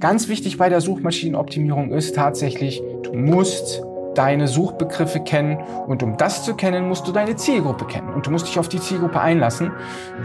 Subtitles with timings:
[0.00, 3.82] Ganz wichtig bei der Suchmaschinenoptimierung ist tatsächlich, du musst
[4.14, 8.30] deine Suchbegriffe kennen und um das zu kennen, musst du deine Zielgruppe kennen und du
[8.30, 9.72] musst dich auf die Zielgruppe einlassen.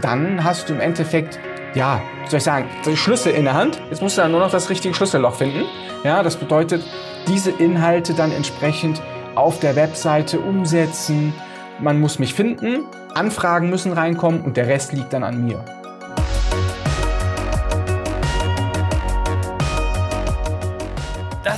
[0.00, 1.38] Dann hast du im Endeffekt,
[1.74, 3.80] ja, soll ich sagen, die Schlüssel in der Hand.
[3.90, 5.64] Jetzt musst du dann nur noch das richtige Schlüsselloch finden.
[6.04, 6.82] Ja, das bedeutet,
[7.28, 9.00] diese Inhalte dann entsprechend
[9.34, 11.32] auf der Webseite umsetzen.
[11.78, 12.84] Man muss mich finden,
[13.14, 15.64] Anfragen müssen reinkommen und der Rest liegt dann an mir.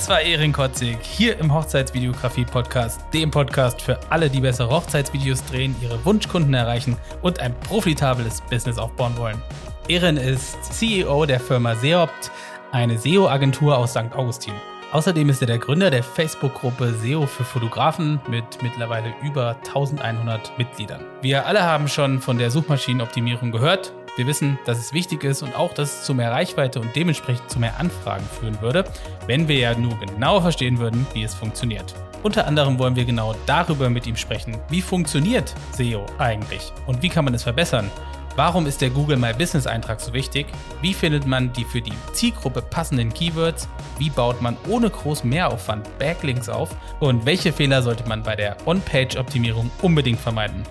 [0.04, 5.74] Das war Erin Kotzig hier im Hochzeitsvideografie-Podcast, dem Podcast für alle, die bessere Hochzeitsvideos drehen,
[5.80, 9.40] ihre Wunschkunden erreichen und ein profitables Business aufbauen wollen.
[9.88, 12.30] Erin ist CEO der Firma Seopt,
[12.70, 14.14] eine SEO-Agentur aus St.
[14.14, 14.52] Augustin.
[14.92, 21.00] Außerdem ist er der Gründer der Facebook-Gruppe SEO für Fotografen mit mittlerweile über 1100 Mitgliedern.
[21.22, 23.94] Wir alle haben schon von der Suchmaschinenoptimierung gehört.
[24.16, 27.50] Wir wissen, dass es wichtig ist und auch, dass es zu mehr Reichweite und dementsprechend
[27.50, 28.84] zu mehr Anfragen führen würde,
[29.26, 31.94] wenn wir ja nur genauer verstehen würden, wie es funktioniert.
[32.22, 34.56] Unter anderem wollen wir genau darüber mit ihm sprechen.
[34.68, 37.90] Wie funktioniert SEO eigentlich und wie kann man es verbessern?
[38.36, 40.46] Warum ist der Google My Business Eintrag so wichtig?
[40.80, 43.68] Wie findet man die für die Zielgruppe passenden Keywords?
[43.98, 46.70] Wie baut man ohne groß Mehraufwand Backlinks auf?
[47.00, 50.64] Und welche Fehler sollte man bei der On-Page-Optimierung unbedingt vermeiden?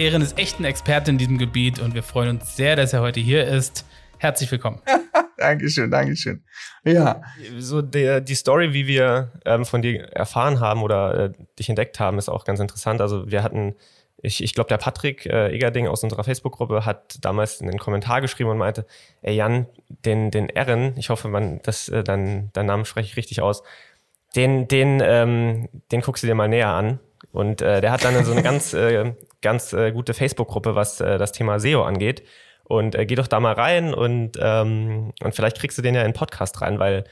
[0.00, 3.02] Ehren ist echt ein Experte in diesem Gebiet und wir freuen uns sehr, dass er
[3.02, 3.84] heute hier ist.
[4.16, 4.80] Herzlich willkommen.
[5.36, 6.42] Dankeschön, Dankeschön.
[6.84, 7.20] Ja.
[7.58, 12.00] So der, die Story, wie wir ähm, von dir erfahren haben oder äh, dich entdeckt
[12.00, 13.02] haben, ist auch ganz interessant.
[13.02, 13.74] Also wir hatten
[14.22, 18.48] ich, ich glaube, der Patrick äh, Egerding aus unserer Facebook-Gruppe hat damals einen Kommentar geschrieben
[18.48, 18.86] und meinte,
[19.20, 23.16] ey Jan, den, den Erin, ich hoffe, man, das, äh, dein, dein Namen spreche ich
[23.16, 23.62] richtig aus,
[24.36, 27.00] den, den, ähm, den guckst du dir mal näher an.
[27.32, 31.18] Und äh, der hat dann so eine ganz, äh, ganz äh, gute Facebook-Gruppe, was äh,
[31.18, 32.22] das Thema SEO angeht.
[32.64, 36.02] Und äh, geh doch da mal rein und, ähm, und vielleicht kriegst du den ja
[36.02, 37.04] in den Podcast rein, weil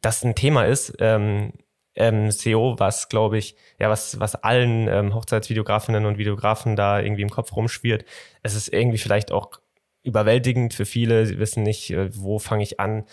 [0.00, 1.52] das ein Thema ist, ähm,
[1.96, 7.22] ähm, SEO, was glaube ich, ja, was, was allen ähm, Hochzeitsvideografinnen und Videografen da irgendwie
[7.22, 8.04] im Kopf rumschwirrt.
[8.42, 9.50] Es ist irgendwie vielleicht auch
[10.04, 11.26] überwältigend für viele.
[11.26, 13.04] Sie wissen nicht, äh, wo fange ich an?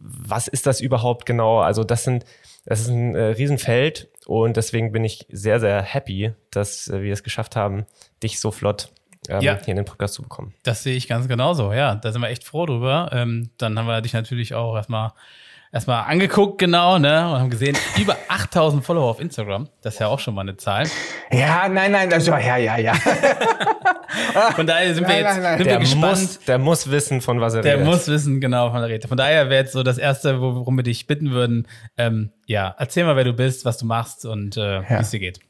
[0.00, 1.60] Was ist das überhaupt genau?
[1.60, 2.24] Also das sind,
[2.64, 7.12] das ist ein äh, Riesenfeld und deswegen bin ich sehr, sehr happy, dass äh, wir
[7.12, 7.86] es geschafft haben,
[8.22, 8.90] dich so flott
[9.28, 9.58] ähm, ja.
[9.58, 10.54] hier in den Podcast zu bekommen.
[10.62, 11.94] Das sehe ich ganz genauso, ja.
[11.94, 13.10] Da sind wir echt froh drüber.
[13.12, 15.12] Ähm, dann haben wir dich natürlich auch erstmal
[15.72, 19.68] erstmal angeguckt, genau, ne, und haben gesehen, über 8000 Follower auf Instagram.
[19.82, 20.86] Das ist ja auch schon mal eine Zahl.
[21.30, 22.94] Ja, nein, nein, also, ja, ja, ja.
[24.54, 26.02] von daher sind wir jetzt nein, nein, sind der wir gespannt.
[26.02, 27.86] Muss, der muss wissen, von was er der redet.
[27.86, 29.08] Der muss wissen, genau, von der Rede.
[29.08, 33.04] Von daher wäre jetzt so das Erste, worum wir dich bitten würden, ähm, ja, erzähl
[33.04, 34.90] mal, wer du bist, was du machst und äh, ja.
[34.90, 35.40] wie es dir geht.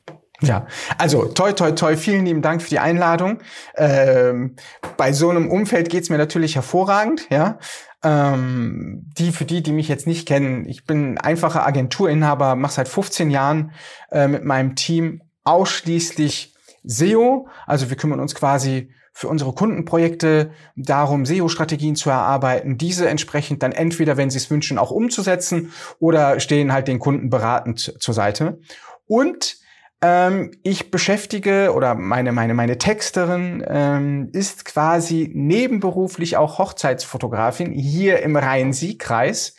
[0.41, 0.67] Ja,
[0.99, 3.41] also toi, toi, toi, vielen lieben Dank für die Einladung.
[3.77, 4.55] Ähm,
[4.97, 7.59] bei so einem Umfeld geht's mir natürlich hervorragend, ja.
[8.05, 12.89] Ähm, die, für die, die mich jetzt nicht kennen, ich bin einfacher Agenturinhaber, mache seit
[12.89, 13.73] 15 Jahren
[14.13, 16.55] äh, mit meinem Team ausschließlich
[16.85, 17.49] SEO.
[17.67, 23.73] Also wir kümmern uns quasi für unsere Kundenprojekte darum, SEO-Strategien zu erarbeiten, diese entsprechend dann
[23.73, 28.61] entweder, wenn sie es wünschen, auch umzusetzen oder stehen halt den Kunden beratend zur Seite.
[29.07, 29.58] Und
[30.01, 38.21] ähm, ich beschäftige oder meine, meine, meine Texterin ähm, ist quasi nebenberuflich auch Hochzeitsfotografin hier
[38.21, 39.57] im Rhein-Sieg-Kreis.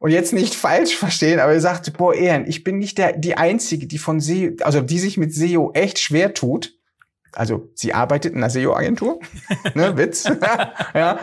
[0.00, 3.36] Und jetzt nicht falsch verstehen, aber er sagte, boah, Ehren, ich bin nicht der, die
[3.36, 6.72] Einzige, die von SEO, also die sich mit SEO echt schwer tut.
[7.32, 9.20] Also sie arbeitet in einer SEO-Agentur,
[9.74, 10.24] ne, Witz.
[10.94, 11.20] ja.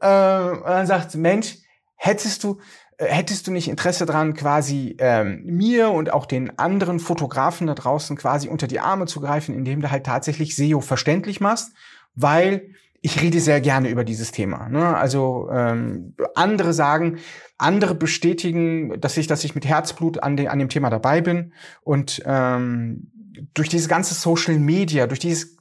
[0.00, 1.56] Äh, und dann sagt Mensch,
[1.96, 2.60] hättest du,
[2.98, 8.16] hättest du nicht Interesse dran, quasi ähm, mir und auch den anderen Fotografen da draußen
[8.16, 11.72] quasi unter die Arme zu greifen, indem du halt tatsächlich SEO verständlich machst,
[12.14, 14.68] weil ich rede sehr gerne über dieses Thema.
[14.68, 14.96] Ne?
[14.96, 17.18] Also ähm, andere sagen,
[17.58, 21.52] andere bestätigen, dass ich, dass ich mit Herzblut an, de, an dem Thema dabei bin
[21.82, 23.10] und ähm,
[23.52, 25.54] durch dieses ganze Social Media, durch dieses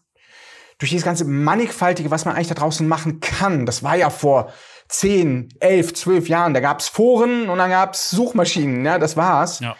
[0.79, 4.51] durch dieses ganze mannigfaltige, was man eigentlich da draußen machen kann, das war ja vor
[4.94, 9.60] 10, 11, 12 Jahren, da gab's Foren und dann gab's Suchmaschinen, ja, das war's.
[9.60, 9.75] Ja.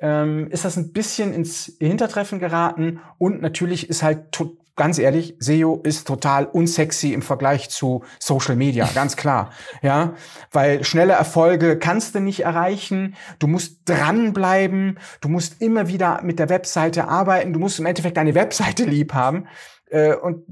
[0.00, 4.32] Ähm, ist das ein bisschen ins Hintertreffen geraten und natürlich ist halt
[4.76, 9.50] ganz ehrlich, SEO ist total unsexy im Vergleich zu Social Media, ganz klar.
[9.82, 10.14] Ja,
[10.52, 13.16] weil schnelle Erfolge kannst du nicht erreichen.
[13.38, 14.98] Du musst dranbleiben.
[15.20, 17.52] Du musst immer wieder mit der Webseite arbeiten.
[17.52, 19.46] Du musst im Endeffekt deine Webseite lieb haben.
[19.90, 20.44] Äh, und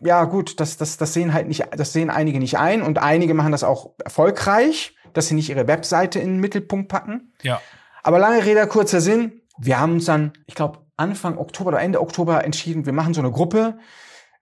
[0.00, 3.34] ja, gut, das, das, das sehen halt nicht, das sehen einige nicht ein und einige
[3.34, 7.32] machen das auch erfolgreich, dass sie nicht ihre Webseite in den Mittelpunkt packen.
[7.42, 7.60] Ja.
[8.02, 9.42] Aber lange Rede, kurzer Sinn.
[9.58, 13.20] Wir haben uns dann, ich glaube, Anfang Oktober oder Ende Oktober entschieden, wir machen so
[13.20, 13.78] eine Gruppe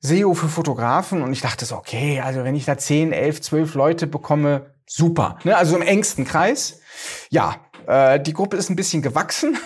[0.00, 3.74] SEO für Fotografen und ich dachte so, okay, also wenn ich da 10, 11, 12
[3.74, 5.38] Leute bekomme, super.
[5.44, 5.56] Ne?
[5.56, 6.80] Also im engsten Kreis.
[7.28, 7.56] Ja,
[7.86, 9.58] äh, die Gruppe ist ein bisschen gewachsen.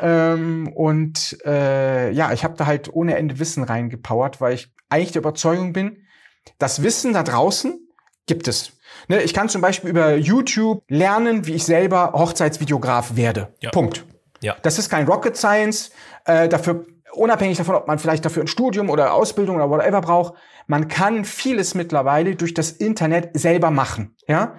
[0.00, 5.12] Ähm, und äh, ja, ich habe da halt ohne Ende Wissen reingepowert, weil ich eigentlich
[5.12, 6.04] der Überzeugung bin,
[6.58, 7.78] das Wissen da draußen
[8.26, 8.72] gibt es.
[9.08, 13.54] Ne, ich kann zum Beispiel über YouTube lernen, wie ich selber Hochzeitsvideograf werde.
[13.60, 13.70] Ja.
[13.70, 14.04] Punkt.
[14.40, 14.56] Ja.
[14.62, 15.90] Das ist kein Rocket Science.
[16.24, 20.34] Äh, dafür, unabhängig davon, ob man vielleicht dafür ein Studium oder Ausbildung oder whatever braucht,
[20.66, 24.14] man kann vieles mittlerweile durch das Internet selber machen.
[24.26, 24.56] Ja.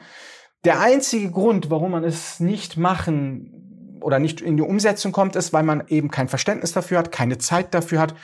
[0.66, 3.59] Der einzige Grund, warum man es nicht machen
[4.02, 7.38] oder nicht in die Umsetzung kommt, ist, weil man eben kein Verständnis dafür hat, keine
[7.38, 8.16] Zeit dafür hat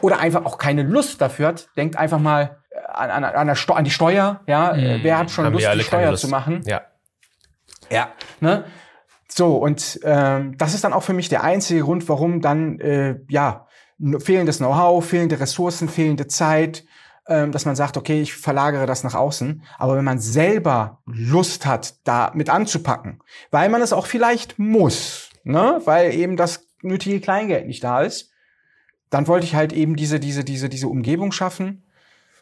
[0.00, 1.68] oder einfach auch keine Lust dafür hat.
[1.76, 2.58] Denkt einfach mal,
[2.88, 5.00] an, an, an, Sto an die Steuer, ja, mhm.
[5.02, 6.22] wer hat schon Lust, die Steuer Lust.
[6.22, 6.62] zu machen?
[6.64, 6.82] Ja.
[7.90, 8.08] Ja,
[8.40, 8.64] ne?
[9.28, 13.16] So, und ähm, das ist dann auch für mich der einzige Grund, warum dann, äh,
[13.28, 13.66] ja,
[14.18, 16.84] fehlendes Know-how, fehlende Ressourcen, fehlende Zeit,
[17.26, 19.62] dass man sagt, okay, ich verlagere das nach außen.
[19.78, 25.30] Aber wenn man selber Lust hat, da mit anzupacken, weil man es auch vielleicht muss,
[25.42, 28.30] ne, weil eben das nötige Kleingeld nicht da ist,
[29.10, 31.84] dann wollte ich halt eben diese, diese, diese, diese Umgebung schaffen,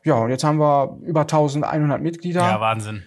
[0.04, 2.40] ja, und jetzt haben wir über 1100 Mitglieder.
[2.40, 3.04] Ja, Wahnsinn.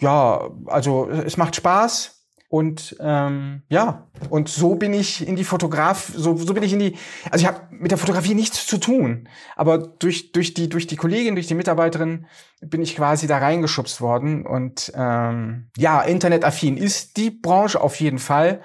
[0.00, 2.19] Ja, also es macht Spaß.
[2.50, 6.80] Und ähm, ja, und so bin ich in die Fotograf, so, so bin ich in
[6.80, 6.96] die,
[7.30, 10.96] also ich habe mit der Fotografie nichts zu tun, aber durch, durch, die, durch die
[10.96, 12.26] Kollegin, durch die Mitarbeiterin
[12.60, 14.44] bin ich quasi da reingeschubst worden.
[14.44, 18.62] Und ähm, ja, internetaffin ist die Branche auf jeden Fall,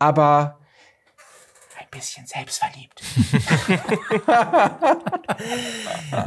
[0.00, 0.58] aber
[1.90, 3.02] bisschen selbstverliebt.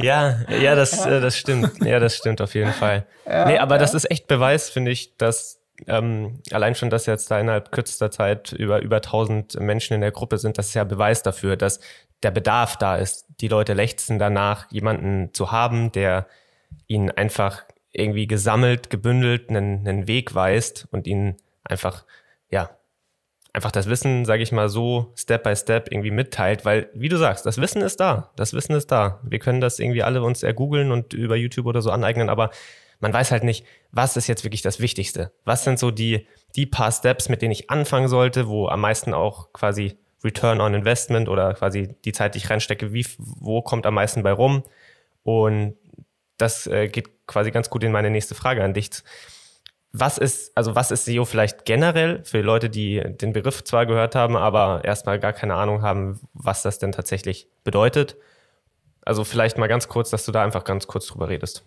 [0.00, 1.84] ja, ja, das, äh, das stimmt.
[1.84, 3.06] Ja, das stimmt auf jeden Fall.
[3.26, 3.80] Ja, nee, aber ja.
[3.80, 8.10] das ist echt Beweis, finde ich, dass ähm, allein schon, dass jetzt da innerhalb kürzester
[8.10, 11.80] Zeit über über 1000 Menschen in der Gruppe sind, das ist ja Beweis dafür, dass
[12.22, 13.26] der Bedarf da ist.
[13.40, 16.26] Die Leute lechzen danach, jemanden zu haben, der
[16.86, 22.04] ihnen einfach irgendwie gesammelt, gebündelt einen, einen Weg weist und ihnen einfach
[22.50, 22.70] ja
[23.52, 27.16] einfach das Wissen, sage ich mal so, Step by Step irgendwie mitteilt, weil, wie du
[27.16, 28.30] sagst, das Wissen ist da.
[28.36, 29.20] Das Wissen ist da.
[29.22, 32.50] Wir können das irgendwie alle uns ergoogeln und über YouTube oder so aneignen, aber
[33.02, 35.32] man weiß halt nicht, was ist jetzt wirklich das Wichtigste?
[35.44, 36.26] Was sind so die,
[36.56, 40.72] die paar Steps, mit denen ich anfangen sollte, wo am meisten auch quasi Return on
[40.72, 44.62] Investment oder quasi die Zeit, die ich reinstecke, wie, wo kommt am meisten bei rum?
[45.24, 45.76] Und
[46.38, 48.90] das äh, geht quasi ganz gut in meine nächste Frage an dich
[49.92, 54.14] was ist, also was ist SEO vielleicht generell für Leute, die den Begriff zwar gehört
[54.14, 58.16] haben, aber erstmal gar keine Ahnung haben, was das denn tatsächlich bedeutet?
[59.04, 61.64] Also vielleicht mal ganz kurz, dass du da einfach ganz kurz drüber redest.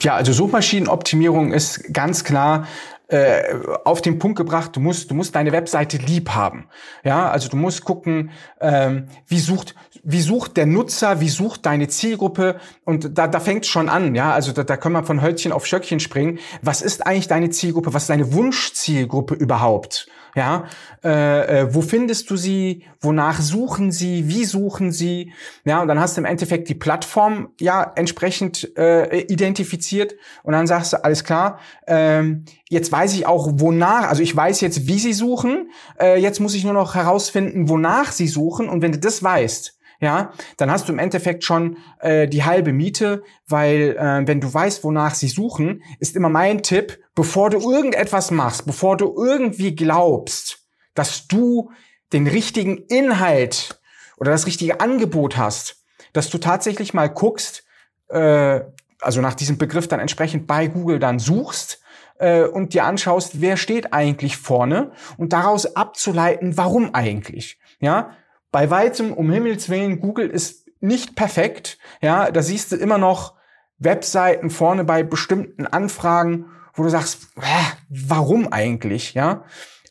[0.00, 2.66] Ja, also Suchmaschinenoptimierung ist ganz klar
[3.08, 3.42] äh,
[3.84, 6.68] auf den Punkt gebracht, du musst, du musst deine Webseite lieb haben.
[7.04, 8.30] Ja, also du musst gucken,
[8.60, 13.64] ähm, wie sucht, wie sucht der Nutzer, wie sucht deine Zielgruppe und da, da fängt
[13.64, 14.14] schon an.
[14.14, 16.38] Ja, also da, da können wir von Hölzchen auf Stöckchen springen.
[16.60, 17.94] Was ist eigentlich deine Zielgruppe?
[17.94, 20.08] Was ist deine Wunschzielgruppe überhaupt?
[20.34, 20.66] Ja,
[21.04, 22.84] äh, äh, wo findest du sie?
[23.00, 24.28] Wonach suchen sie?
[24.28, 25.32] Wie suchen sie?
[25.64, 30.66] Ja, und dann hast du im Endeffekt die Plattform ja entsprechend äh, identifiziert und dann
[30.66, 31.60] sagst du alles klar.
[31.86, 34.08] Ähm, jetzt weiß ich auch wonach.
[34.08, 35.70] Also ich weiß jetzt, wie sie suchen.
[36.00, 38.68] Äh, jetzt muss ich nur noch herausfinden, wonach sie suchen.
[38.68, 42.72] Und wenn du das weißt, ja, dann hast du im Endeffekt schon äh, die halbe
[42.72, 47.58] Miete, weil äh, wenn du weißt, wonach sie suchen, ist immer mein Tipp, bevor du
[47.58, 51.72] irgendetwas machst, bevor du irgendwie glaubst, dass du
[52.12, 53.80] den richtigen Inhalt
[54.18, 57.64] oder das richtige Angebot hast, dass du tatsächlich mal guckst,
[58.08, 58.60] äh,
[59.00, 61.80] also nach diesem Begriff dann entsprechend bei Google dann suchst
[62.18, 67.58] äh, und dir anschaust, wer steht eigentlich vorne und daraus abzuleiten, warum eigentlich.
[67.80, 68.16] Ja,
[68.50, 71.78] bei weitem, um Himmels Willen, Google ist nicht perfekt.
[72.00, 73.34] Ja, da siehst du immer noch
[73.78, 77.28] Webseiten vorne bei bestimmten Anfragen, wo du sagst,
[77.88, 79.14] warum eigentlich?
[79.14, 79.44] Ja,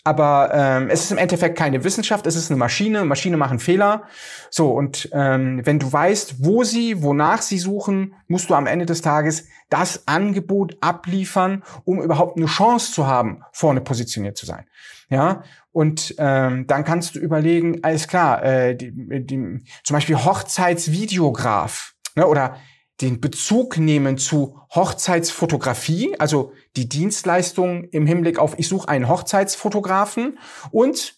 [0.07, 3.03] aber ähm, es ist im Endeffekt keine Wissenschaft, es ist eine Maschine.
[3.03, 4.03] Maschine machen Fehler.
[4.49, 8.85] So, und ähm, wenn du weißt, wo sie, wonach sie suchen, musst du am Ende
[8.85, 14.65] des Tages das Angebot abliefern, um überhaupt eine Chance zu haben, vorne positioniert zu sein.
[15.09, 21.93] Ja, und ähm, dann kannst du überlegen, alles klar, äh, die, die, zum Beispiel Hochzeitsvideograf
[22.15, 22.57] ne, oder
[22.99, 30.39] den Bezug nehmen zu Hochzeitsfotografie, also die Dienstleistung im Hinblick auf, ich suche einen Hochzeitsfotografen
[30.71, 31.15] und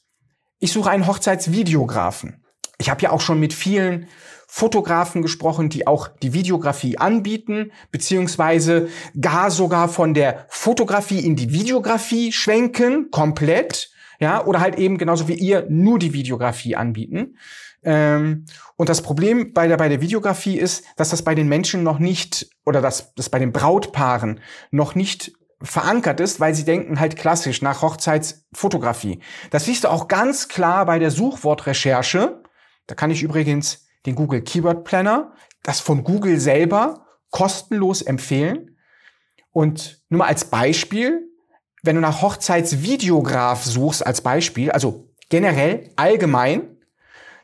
[0.59, 2.43] ich suche einen Hochzeitsvideografen.
[2.77, 4.07] Ich habe ja auch schon mit vielen
[4.51, 8.89] Fotografen gesprochen, die auch die Videografie anbieten, beziehungsweise
[9.21, 15.27] gar sogar von der Fotografie in die Videografie schwenken, komplett, ja, oder halt eben genauso
[15.27, 17.37] wie ihr nur die Videografie anbieten.
[17.83, 21.83] Ähm, und das Problem bei der, bei der Videografie ist, dass das bei den Menschen
[21.83, 24.39] noch nicht, oder dass das bei den Brautpaaren
[24.71, 29.19] noch nicht verankert ist, weil sie denken halt klassisch nach Hochzeitsfotografie.
[29.51, 32.41] Das siehst du auch ganz klar bei der Suchwortrecherche.
[32.87, 35.31] Da kann ich übrigens den Google Keyword Planner,
[35.63, 38.77] das von Google selber kostenlos empfehlen.
[39.51, 41.27] Und nur mal als Beispiel,
[41.83, 46.77] wenn du nach Hochzeitsvideograf suchst als Beispiel, also generell allgemein,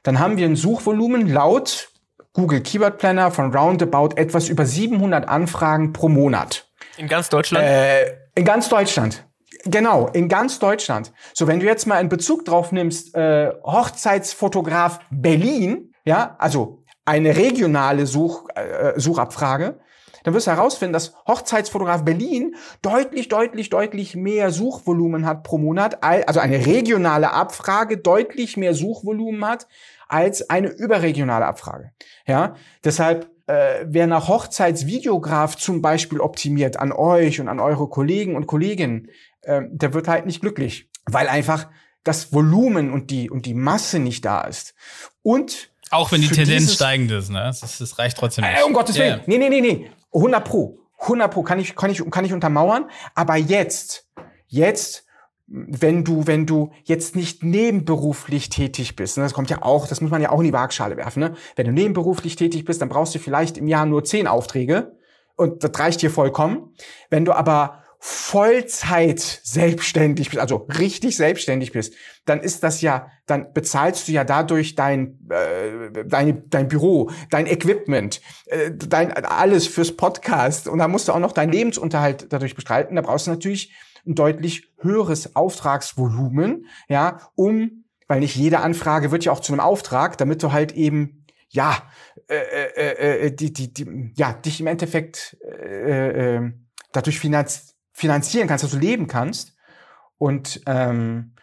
[0.03, 1.89] dann haben wir ein Suchvolumen laut
[2.33, 6.67] Google Keyword Planner von roundabout etwas über 700 Anfragen pro Monat.
[6.97, 7.65] In ganz Deutschland?
[7.65, 9.25] Äh, in ganz Deutschland.
[9.63, 11.13] Genau, in ganz Deutschland.
[11.33, 17.35] So, wenn du jetzt mal einen Bezug drauf nimmst, äh, Hochzeitsfotograf Berlin, ja, also eine
[17.35, 19.79] regionale Such, äh, Suchabfrage,
[20.23, 26.03] dann wirst du herausfinden, dass Hochzeitsfotograf Berlin deutlich, deutlich, deutlich mehr Suchvolumen hat pro Monat,
[26.03, 29.67] also eine regionale Abfrage deutlich mehr Suchvolumen hat
[30.07, 31.91] als eine überregionale Abfrage.
[32.25, 38.35] Ja, deshalb äh, wer nach Hochzeitsvideograf zum Beispiel optimiert an euch und an eure Kollegen
[38.35, 39.09] und Kolleginnen,
[39.41, 41.69] äh, der wird halt nicht glücklich, weil einfach
[42.03, 44.73] das Volumen und die und die Masse nicht da ist.
[45.21, 47.43] Und auch wenn die Tendenz steigend ist, ne?
[47.45, 48.59] Das, das reicht trotzdem nicht.
[48.59, 49.19] Äh, um Gottes Willen.
[49.19, 49.23] Yeah.
[49.27, 49.91] Nee, nee, nee, nee.
[50.13, 50.79] 100 pro.
[50.99, 52.89] 100 pro kann ich, kann ich, kann ich untermauern.
[53.13, 54.07] Aber jetzt,
[54.47, 55.05] jetzt
[55.47, 60.01] wenn du, wenn du jetzt nicht nebenberuflich tätig bist, ne, das kommt ja auch, das
[60.01, 61.35] muss man ja auch in die Waagschale werfen, ne?
[61.55, 64.97] Wenn du nebenberuflich tätig bist, dann brauchst du vielleicht im Jahr nur zehn Aufträge
[65.35, 66.73] und das reicht dir vollkommen.
[67.09, 71.95] Wenn du aber Vollzeit selbstständig bist, also richtig selbstständig bist,
[72.25, 77.47] dann ist das ja, dann bezahlst du ja dadurch dein äh, dein, dein Büro, dein
[77.47, 82.53] Equipment, äh, dein alles fürs Podcast und dann musst du auch noch deinen Lebensunterhalt dadurch
[82.53, 82.95] bestreiten.
[82.95, 83.73] Da brauchst du natürlich
[84.05, 89.61] ein deutlich höheres Auftragsvolumen, ja, um, weil nicht jede Anfrage wird ja auch zu einem
[89.61, 91.81] Auftrag, damit du halt eben ja,
[92.27, 96.51] äh, äh, äh, die, die, die, ja, dich im Endeffekt äh, äh,
[96.91, 99.53] dadurch finanz finanzieren kannst, dass du leben kannst.
[100.17, 101.33] Und ähm,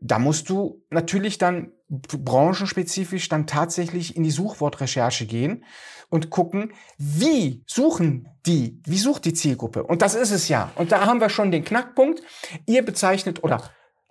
[0.00, 5.64] da musst du natürlich dann branchenspezifisch dann tatsächlich in die Suchwortrecherche gehen
[6.08, 9.84] und gucken, wie suchen die, wie sucht die Zielgruppe?
[9.84, 10.72] Und das ist es ja.
[10.74, 12.20] Und da haben wir schon den Knackpunkt.
[12.66, 13.62] Ihr bezeichnet oder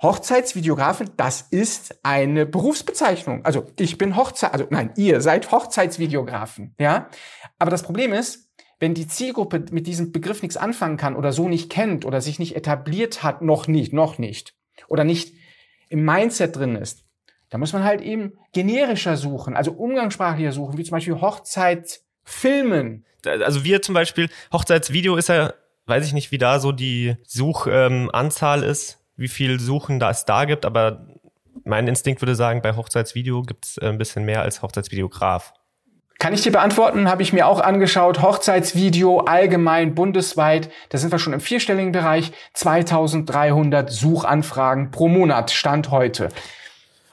[0.02, 3.44] Hochzeitsvideografen, das ist eine Berufsbezeichnung.
[3.44, 7.10] Also ich bin Hochzeit, also nein, ihr seid Hochzeitsvideografen, ja.
[7.60, 8.51] Aber das Problem ist,
[8.82, 12.40] wenn die Zielgruppe mit diesem Begriff nichts anfangen kann oder so nicht kennt oder sich
[12.40, 14.56] nicht etabliert hat, noch nicht, noch nicht,
[14.88, 15.36] oder nicht
[15.90, 17.06] im Mindset drin ist,
[17.50, 23.06] da muss man halt eben generischer suchen, also umgangssprachlicher suchen, wie zum Beispiel Hochzeitsfilmen.
[23.24, 25.54] Also wir zum Beispiel, Hochzeitsvideo ist ja,
[25.86, 30.26] weiß ich nicht, wie da so die Suchanzahl ähm, ist, wie viel Suchen da es
[30.26, 31.06] da gibt, aber
[31.66, 35.54] mein Instinkt würde sagen, bei Hochzeitsvideo gibt es äh, ein bisschen mehr als Hochzeitsvideograf.
[36.20, 38.22] Kann ich dir beantworten, habe ich mir auch angeschaut.
[38.22, 42.32] Hochzeitsvideo allgemein bundesweit, da sind wir schon im vierstelligen Bereich.
[42.54, 46.30] 2300 Suchanfragen pro Monat, Stand heute.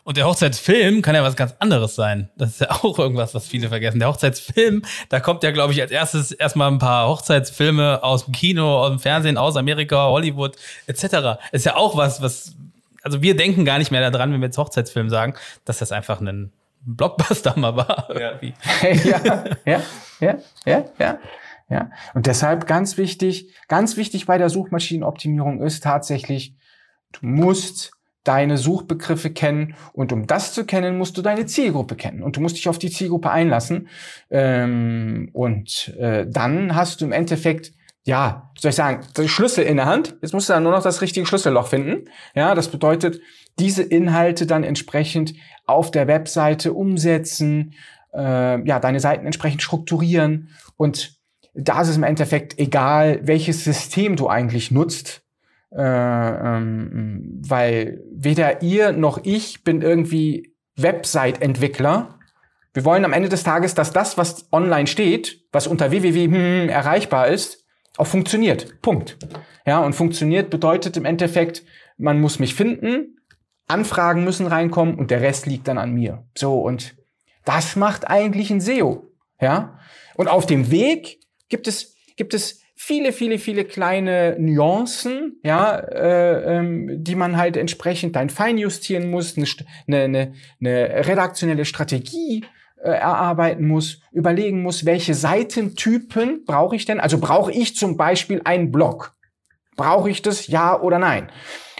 [0.08, 2.30] Und der Hochzeitsfilm kann ja was ganz anderes sein.
[2.38, 3.98] Das ist ja auch irgendwas, was viele vergessen.
[3.98, 8.32] Der Hochzeitsfilm, da kommt ja, glaube ich, als erstes erstmal ein paar Hochzeitsfilme aus dem
[8.32, 11.38] Kino, aus dem Fernsehen, aus Amerika, Hollywood etc.
[11.52, 12.56] Ist ja auch was, was,
[13.02, 15.34] also wir denken gar nicht mehr daran, wenn wir jetzt Hochzeitsfilm sagen,
[15.66, 16.52] dass das einfach ein
[16.96, 18.08] Blockbuster mal war.
[18.18, 18.40] Ja.
[19.04, 19.82] ja, ja,
[20.20, 21.18] ja, ja, ja.
[21.70, 26.54] Ja, und deshalb ganz wichtig, ganz wichtig bei der Suchmaschinenoptimierung ist tatsächlich,
[27.12, 27.92] du musst
[28.24, 32.40] deine Suchbegriffe kennen und um das zu kennen, musst du deine Zielgruppe kennen und du
[32.40, 33.88] musst dich auf die Zielgruppe einlassen
[34.30, 37.72] ähm, und äh, dann hast du im Endeffekt
[38.08, 40.16] ja, soll ich sagen, die Schlüssel in der Hand.
[40.22, 42.08] Jetzt musst du dann nur noch das richtige Schlüsselloch finden.
[42.34, 43.20] Ja, das bedeutet,
[43.58, 45.34] diese Inhalte dann entsprechend
[45.66, 47.74] auf der Webseite umsetzen,
[48.14, 50.48] äh, ja, deine Seiten entsprechend strukturieren
[50.78, 51.18] und
[51.52, 55.20] da ist es im Endeffekt egal, welches System du eigentlich nutzt.
[55.70, 62.18] Äh, ähm, weil weder ihr noch ich bin irgendwie Website-Entwickler.
[62.72, 67.28] Wir wollen am Ende des Tages, dass das, was online steht, was unter www erreichbar
[67.28, 67.67] ist,
[67.98, 68.80] auch funktioniert.
[68.80, 69.18] Punkt.
[69.66, 71.62] Ja, und funktioniert bedeutet im Endeffekt,
[71.96, 73.18] man muss mich finden,
[73.66, 76.24] Anfragen müssen reinkommen und der Rest liegt dann an mir.
[76.36, 76.96] So, und
[77.44, 79.12] das macht eigentlich ein SEO.
[79.40, 79.78] Ja,
[80.16, 86.56] und auf dem Weg gibt es, gibt es viele, viele, viele kleine Nuancen, ja, äh,
[86.56, 89.46] ähm, die man halt entsprechend dann feinjustieren muss, eine,
[89.86, 92.44] eine, eine redaktionelle Strategie
[92.82, 97.00] äh, erarbeiten muss, überlegen muss, welche Seitentypen brauche ich denn?
[97.00, 99.14] Also brauche ich zum Beispiel einen Blog?
[99.76, 101.30] Brauche ich das ja oder nein?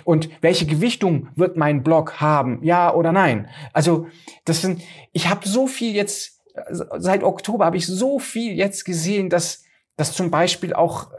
[0.04, 2.60] Und welche Gewichtung wird mein Blog haben?
[2.62, 3.48] Ja oder nein?
[3.72, 4.06] Also,
[4.44, 4.80] das sind,
[5.12, 6.40] ich habe so viel jetzt,
[6.70, 9.64] seit Oktober habe ich so viel jetzt gesehen, dass,
[9.96, 11.10] dass zum Beispiel auch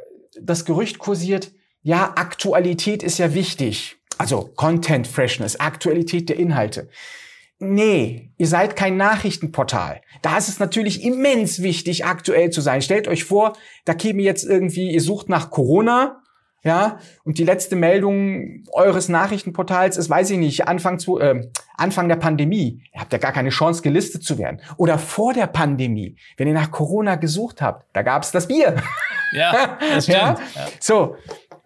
[0.42, 3.98] das Gerücht kursiert, ja, Aktualität ist ja wichtig.
[4.18, 6.90] Also Content Freshness, Aktualität der Inhalte.
[7.62, 10.02] Nee, ihr seid kein Nachrichtenportal.
[10.22, 12.82] Da ist es natürlich immens wichtig, aktuell zu sein.
[12.82, 16.22] Stellt euch vor, da käme jetzt irgendwie, ihr sucht nach Corona,
[16.64, 22.10] ja, und die letzte Meldung eures Nachrichtenportals ist, weiß ich nicht, Anfang, zu, äh, Anfang
[22.10, 22.84] der Pandemie.
[22.94, 24.62] Ihr habt ja gar keine Chance, gelistet zu werden.
[24.76, 28.76] Oder vor der Pandemie, wenn ihr nach Corona gesucht habt, da gab's das Bier.
[29.32, 30.18] Ja, das stimmt.
[30.18, 30.38] Ja?
[30.80, 31.16] So,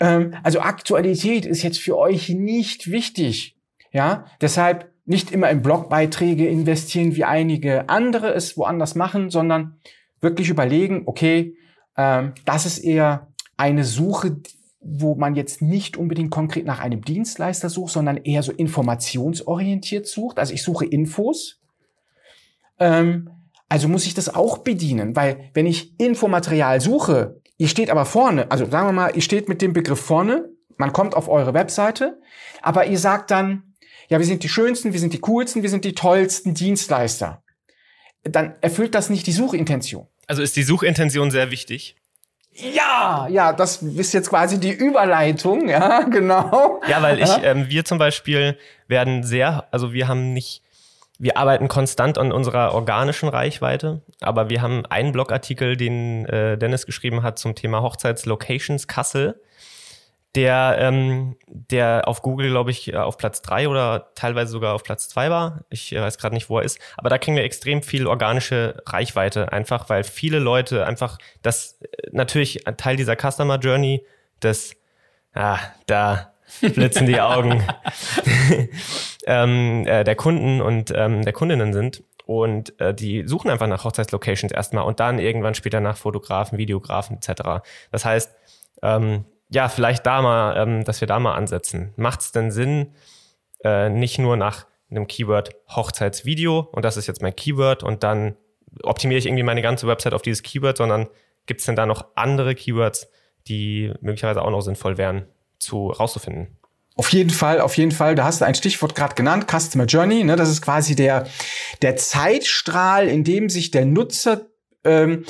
[0.01, 3.55] ähm, also Aktualität ist jetzt für euch nicht wichtig.
[3.93, 9.79] Ja, deshalb nicht immer in Blogbeiträge investieren, wie einige andere es woanders machen, sondern
[10.21, 11.55] wirklich überlegen, okay,
[11.97, 14.37] ähm, das ist eher eine Suche,
[14.79, 20.39] wo man jetzt nicht unbedingt konkret nach einem Dienstleister sucht, sondern eher so informationsorientiert sucht.
[20.39, 21.61] Also ich suche Infos.
[22.79, 23.29] Ähm,
[23.69, 28.51] also muss ich das auch bedienen, weil wenn ich Infomaterial suche, ihr steht aber vorne,
[28.51, 32.19] also sagen wir mal, ihr steht mit dem Begriff vorne, man kommt auf eure Webseite,
[32.61, 33.72] aber ihr sagt dann,
[34.09, 37.43] ja, wir sind die schönsten, wir sind die coolsten, wir sind die tollsten Dienstleister.
[38.23, 40.07] Dann erfüllt das nicht die Suchintention.
[40.27, 41.95] Also ist die Suchintention sehr wichtig?
[42.55, 46.81] Ja, ja, das ist jetzt quasi die Überleitung, ja, genau.
[46.87, 48.57] Ja, weil ich, ähm, wir zum Beispiel
[48.87, 50.61] werden sehr, also wir haben nicht,
[51.17, 56.85] wir arbeiten konstant an unserer organischen Reichweite, aber wir haben einen Blogartikel, den äh, Dennis
[56.85, 59.41] geschrieben hat zum Thema Hochzeitslocations Kassel
[60.35, 64.83] der, ähm, der auf Google, glaube ich, äh, auf Platz drei oder teilweise sogar auf
[64.83, 65.63] Platz zwei war.
[65.69, 66.79] Ich äh, weiß gerade nicht, wo er ist.
[66.97, 72.09] Aber da kriegen wir extrem viel organische Reichweite, einfach weil viele Leute einfach das äh,
[72.11, 74.05] natürlich Teil dieser Customer Journey
[74.41, 74.75] des,
[75.33, 77.63] ah, da blitzen die Augen
[79.27, 82.03] ähm, äh, der Kunden und ähm, der Kundinnen sind.
[82.25, 87.17] Und äh, die suchen einfach nach Hochzeitslocations erstmal und dann irgendwann später nach Fotografen, Videografen
[87.17, 87.63] etc.
[87.91, 88.33] Das heißt,
[88.81, 91.93] ähm, ja, vielleicht da mal, ähm, dass wir da mal ansetzen.
[91.95, 92.95] Macht es denn Sinn,
[93.63, 98.35] äh, nicht nur nach einem Keyword Hochzeitsvideo und das ist jetzt mein Keyword und dann
[98.81, 101.07] optimiere ich irgendwie meine ganze Website auf dieses Keyword, sondern
[101.45, 103.09] gibt es denn da noch andere Keywords,
[103.47, 105.27] die möglicherweise auch noch sinnvoll wären,
[105.59, 106.57] zu rauszufinden?
[106.95, 108.15] Auf jeden Fall, auf jeden Fall.
[108.15, 110.23] Da hast du ein Stichwort gerade genannt, Customer Journey.
[110.23, 110.35] Ne?
[110.35, 111.27] Das ist quasi der,
[111.81, 114.41] der Zeitstrahl, in dem sich der Nutzer
[114.83, 115.25] ähm,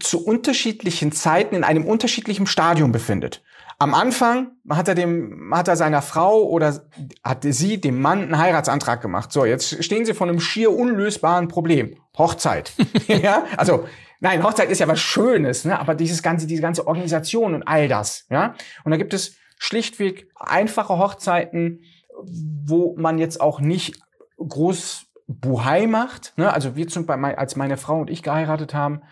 [0.00, 3.42] zu unterschiedlichen Zeiten in einem unterschiedlichen Stadium befindet.
[3.78, 6.86] Am Anfang hat er dem, hat er seiner Frau oder
[7.22, 9.32] hatte sie dem Mann einen Heiratsantrag gemacht.
[9.32, 11.96] So, jetzt stehen sie vor einem schier unlösbaren Problem.
[12.16, 12.72] Hochzeit.
[13.08, 13.86] ja, also,
[14.20, 15.78] nein, Hochzeit ist ja was Schönes, ne?
[15.78, 18.54] aber dieses ganze, diese ganze Organisation und all das, ja.
[18.84, 21.82] Und da gibt es schlichtweg einfache Hochzeiten,
[22.22, 23.98] wo man jetzt auch nicht
[24.38, 26.34] groß Buhai macht.
[26.36, 26.52] Ne?
[26.52, 29.02] Also wir zum Beispiel, als meine Frau und ich geheiratet haben,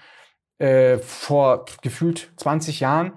[0.58, 3.14] äh, vor gefühlt 20 Jahren,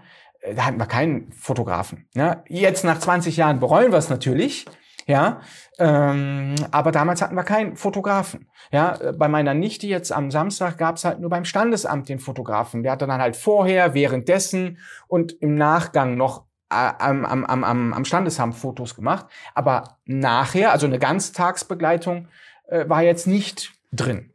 [0.53, 2.07] da hatten wir keinen Fotografen.
[2.13, 2.43] Ja?
[2.47, 4.65] Jetzt nach 20 Jahren bereuen wir es natürlich,
[5.07, 5.41] ja,
[5.77, 8.47] ähm, aber damals hatten wir keinen Fotografen.
[8.71, 12.19] Ja, äh, bei meiner Nichte jetzt am Samstag gab es halt nur beim Standesamt den
[12.19, 12.81] Fotografen.
[12.81, 18.05] Der hat dann halt vorher, währenddessen und im Nachgang noch äh, am, am, am, am
[18.05, 19.27] Standesamt Fotos gemacht.
[19.53, 22.27] Aber nachher, also eine Ganztagsbegleitung,
[22.67, 24.31] äh, war jetzt nicht drin.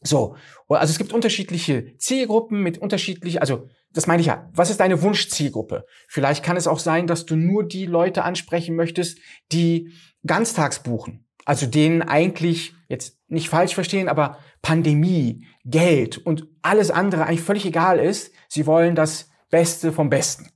[0.00, 0.36] So,
[0.68, 4.50] also es gibt unterschiedliche Zielgruppen mit unterschiedlich, also das meine ich ja.
[4.52, 5.86] Was ist deine Wunschzielgruppe?
[6.06, 9.18] Vielleicht kann es auch sein, dass du nur die Leute ansprechen möchtest,
[9.52, 9.90] die
[10.26, 11.26] ganztags buchen.
[11.46, 17.64] Also denen eigentlich, jetzt nicht falsch verstehen, aber Pandemie, Geld und alles andere eigentlich völlig
[17.64, 18.34] egal ist.
[18.48, 20.50] Sie wollen das Beste vom Besten.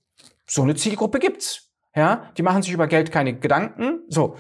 [0.47, 1.71] So eine Zielgruppe gibt's.
[1.97, 4.01] Ja, die machen sich über Geld keine Gedanken.
[4.09, 4.37] So.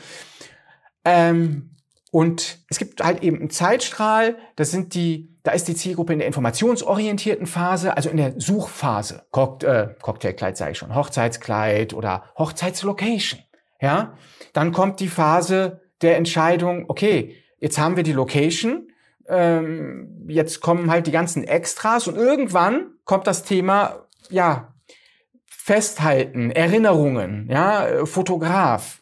[1.07, 1.70] Ähm,
[2.11, 6.19] und es gibt halt eben einen Zeitstrahl, das sind die, da ist die Zielgruppe in
[6.19, 9.27] der informationsorientierten Phase, also in der Suchphase.
[9.31, 13.41] Cock, äh, Cocktailkleid sage ich schon, Hochzeitskleid oder Hochzeitslocation.
[13.81, 14.15] Ja,
[14.53, 18.89] dann kommt die Phase der Entscheidung, okay, jetzt haben wir die Location,
[19.29, 24.75] ähm, jetzt kommen halt die ganzen Extras und irgendwann kommt das Thema, ja,
[25.47, 29.00] Festhalten, Erinnerungen, ja, Fotograf.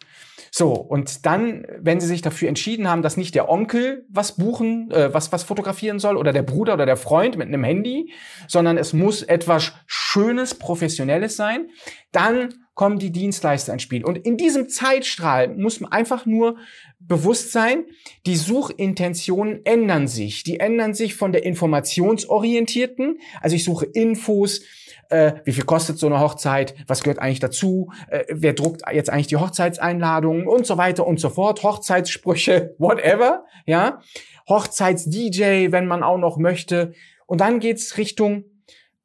[0.51, 4.91] So, und dann, wenn sie sich dafür entschieden haben, dass nicht der Onkel was buchen,
[4.91, 8.13] äh, was, was fotografieren soll oder der Bruder oder der Freund mit einem Handy,
[8.47, 11.69] sondern es muss etwas Schönes, Professionelles sein,
[12.13, 14.05] dann kommen die Dienstleister ins Spiel.
[14.05, 16.59] Und in diesem Zeitstrahl muss man einfach nur
[17.01, 17.87] bewusst sein,
[18.25, 20.45] die Suchintentionen ändern sich.
[20.45, 24.61] Die ändern sich von der informationsorientierten, also ich suche Infos,
[25.09, 29.11] äh, wie viel kostet so eine Hochzeit, was gehört eigentlich dazu, äh, wer druckt jetzt
[29.11, 30.47] eigentlich die Hochzeitseinladungen?
[30.47, 34.01] Und so weiter und so fort, Hochzeitssprüche, whatever, ja,
[34.49, 36.93] Hochzeits-DJ, wenn man auch noch möchte.
[37.27, 38.45] Und dann geht's Richtung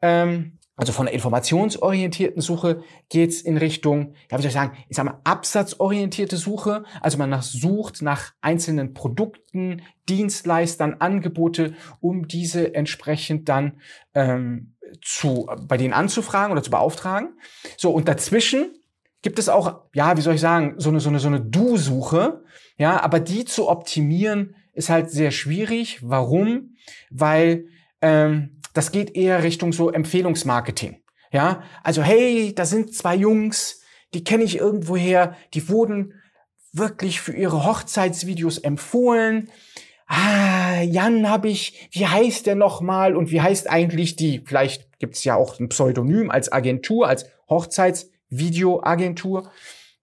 [0.01, 4.97] ähm, also von der informationsorientierten Suche geht's in Richtung, ja, wie soll ich sagen, ich
[4.97, 6.83] sag mal, absatzorientierte Suche.
[6.99, 13.79] Also man nach, sucht nach einzelnen Produkten, Dienstleistern, Angebote, um diese entsprechend dann
[14.15, 17.37] ähm, zu, bei denen anzufragen oder zu beauftragen.
[17.77, 18.71] So, und dazwischen
[19.21, 22.43] gibt es auch, ja, wie soll ich sagen, so eine, so eine, so eine Du-Suche.
[22.77, 25.99] Ja, aber die zu optimieren ist halt sehr schwierig.
[26.01, 26.75] Warum?
[27.09, 27.65] Weil
[28.01, 31.01] ähm, das geht eher Richtung so Empfehlungsmarketing.
[31.31, 33.81] Ja, also hey, da sind zwei Jungs,
[34.13, 36.13] die kenne ich irgendwoher, die wurden
[36.73, 39.49] wirklich für ihre Hochzeitsvideos empfohlen.
[40.07, 45.23] Ah, Jan habe ich, wie heißt der nochmal und wie heißt eigentlich die, vielleicht gibt's
[45.23, 49.49] ja auch ein Pseudonym als Agentur, als Hochzeitsvideoagentur.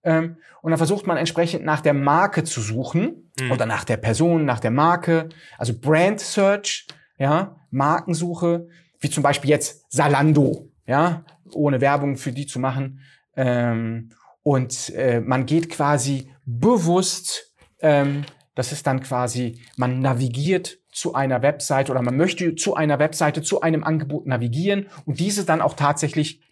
[0.02, 3.52] Ähm, und dann versucht man entsprechend nach der Marke zu suchen mhm.
[3.52, 6.86] oder nach der Person, nach der Marke, also Brand Search
[7.20, 8.66] ja, Markensuche,
[8.98, 13.00] wie zum Beispiel jetzt Salando, ja, ohne Werbung für die zu machen.
[13.36, 14.10] Ähm,
[14.42, 18.24] und äh, man geht quasi bewusst, ähm,
[18.61, 23.40] das ist dann quasi, man navigiert zu einer Webseite oder man möchte zu einer Webseite,
[23.40, 26.42] zu einem Angebot navigieren und diese dann auch tatsächlich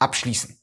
[0.00, 0.58] abschließen.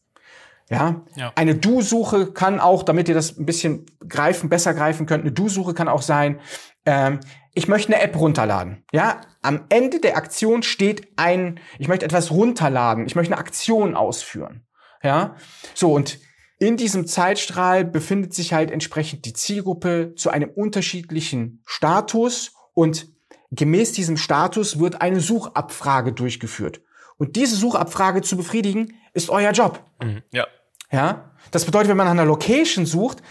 [0.70, 1.32] Ja, ja.
[1.36, 5.74] eine Du-Suche kann auch, damit ihr das ein bisschen greifen, besser greifen könnt, eine Du-Suche
[5.74, 6.42] kann auch sein,
[6.86, 7.22] ähm,
[7.54, 8.84] ich möchte eine App runterladen.
[8.92, 13.96] Ja, am Ende der Aktion steht ein, ich möchte etwas runterladen, ich möchte eine Aktion
[13.96, 14.66] ausführen.
[15.02, 15.38] Ja,
[15.76, 16.20] so und
[16.60, 23.08] in diesem Zeitstrahl befindet sich halt entsprechend die Zielgruppe zu einem unterschiedlichen Status und
[23.52, 26.82] gemäß diesem Status wird eine Suchabfrage durchgeführt.
[27.18, 29.84] Und diese Suchabfrage zu befriedigen, ist euer Job.
[30.02, 30.48] Mhm, ja.
[30.92, 31.32] Ja.
[31.52, 33.22] Das bedeutet, wenn man nach einer Location sucht,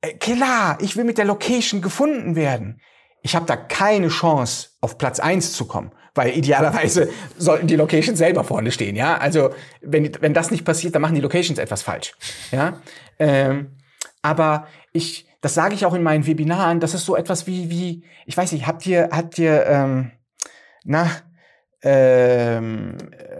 [0.00, 2.80] äh, klar, ich will mit der Location gefunden werden
[3.22, 5.92] ich habe da keine Chance, auf Platz eins zu kommen.
[6.18, 9.18] Weil idealerweise sollten die Locations selber vorne stehen, ja.
[9.18, 9.50] Also
[9.80, 12.12] wenn, wenn das nicht passiert, dann machen die Locations etwas falsch.
[12.50, 12.80] Ja.
[13.20, 13.76] Ähm,
[14.20, 18.02] aber ich, das sage ich auch in meinen Webinaren, das ist so etwas wie, wie,
[18.26, 20.10] ich weiß nicht, habt ihr, habt ihr, ähm,
[20.82, 21.08] na,
[21.82, 22.96] ähm,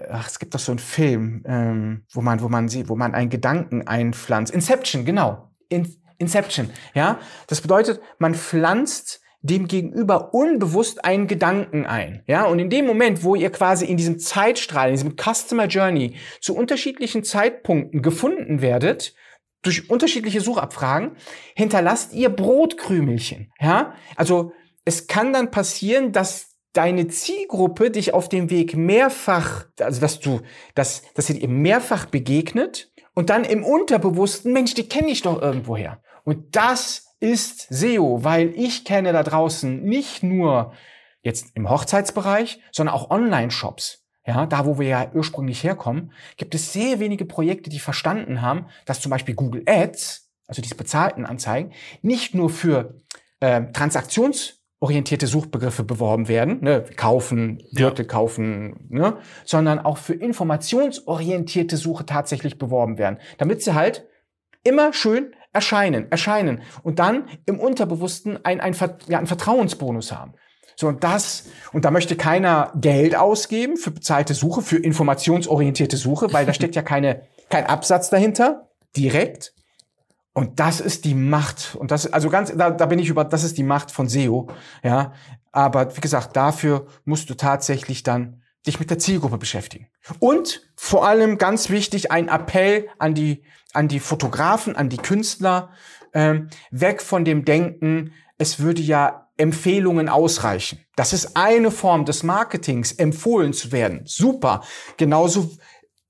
[0.09, 3.13] ach, es gibt doch so einen Film, ähm, wo man, wo man sieht, wo man
[3.13, 4.55] einen Gedanken einpflanzt.
[4.55, 5.51] Inception, genau.
[5.69, 7.19] In, Inception, ja.
[7.49, 12.23] Das bedeutet, man pflanzt dem Gegenüber unbewusst einen Gedanken ein.
[12.27, 16.17] Ja, und in dem Moment, wo ihr quasi in diesem Zeitstrahl, in diesem Customer Journey
[16.41, 19.15] zu unterschiedlichen Zeitpunkten gefunden werdet,
[19.63, 21.17] durch unterschiedliche Suchabfragen,
[21.55, 23.53] hinterlasst ihr Brotkrümelchen.
[23.61, 24.53] Ja, also
[24.85, 30.41] es kann dann passieren, dass deine Zielgruppe dich auf dem Weg mehrfach, also dass du,
[30.75, 36.01] dass, dass ihr mehrfach begegnet und dann im Unterbewussten, Mensch, die kenne ich doch irgendwoher.
[36.25, 40.73] Und das ist SEO, weil ich kenne da draußen nicht nur
[41.23, 44.05] jetzt im Hochzeitsbereich, sondern auch Online-Shops.
[44.27, 48.67] Ja, da wo wir ja ursprünglich herkommen, gibt es sehr wenige Projekte, die verstanden haben,
[48.85, 53.01] dass zum Beispiel Google Ads, also diese bezahlten Anzeigen, nicht nur für
[53.41, 58.11] äh, transaktionsorientierte Suchbegriffe beworben werden, ne, kaufen, Gürtel ja.
[58.11, 64.07] kaufen, ne, sondern auch für informationsorientierte Suche tatsächlich beworben werden, damit sie halt
[64.63, 68.77] immer schön erscheinen, erscheinen und dann im Unterbewussten ein, ein,
[69.09, 70.35] ja, einen Vertrauensbonus haben.
[70.77, 76.33] So, und das, und da möchte keiner Geld ausgeben für bezahlte Suche, für informationsorientierte Suche,
[76.33, 79.53] weil da steckt ja keine, kein Absatz dahinter, direkt.
[80.33, 81.75] Und das ist die Macht.
[81.75, 84.47] Und das, also ganz, da, da bin ich über, das ist die Macht von SEO,
[84.85, 85.13] ja.
[85.51, 89.89] Aber wie gesagt, dafür musst du tatsächlich dann dich mit der Zielgruppe beschäftigen.
[90.21, 95.71] Und vor allem ganz wichtig, ein Appell an die, an die Fotografen, an die Künstler,
[96.15, 100.81] ähm, weg von dem Denken, es würde ja Empfehlungen ausreichen.
[100.97, 104.03] Das ist eine Form des Marketings, empfohlen zu werden.
[104.05, 104.63] Super.
[104.97, 105.51] Genauso,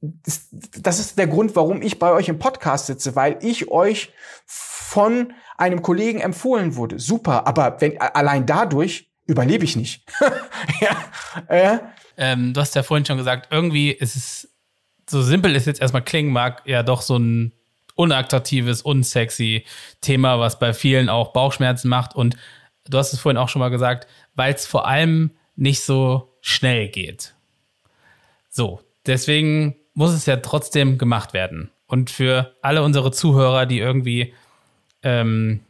[0.00, 4.12] das ist der Grund, warum ich bei euch im Podcast sitze, weil ich euch
[4.46, 6.98] von einem Kollegen empfohlen wurde.
[6.98, 7.46] Super.
[7.46, 10.06] Aber wenn, allein dadurch überlebe ich nicht.
[10.80, 10.96] ja,
[11.48, 11.78] äh,
[12.16, 14.48] ähm, du hast ja vorhin schon gesagt, irgendwie ist es,
[15.08, 17.52] so simpel es jetzt erstmal klingen mag, ja doch so ein
[17.94, 19.64] unattraktives, unsexy
[20.00, 22.14] Thema, was bei vielen auch Bauchschmerzen macht.
[22.14, 22.36] Und
[22.88, 26.88] du hast es vorhin auch schon mal gesagt, weil es vor allem nicht so schnell
[26.88, 27.34] geht.
[28.48, 31.70] So, deswegen muss es ja trotzdem gemacht werden.
[31.86, 34.34] Und für alle unsere Zuhörer, die irgendwie
[35.02, 35.60] ähm,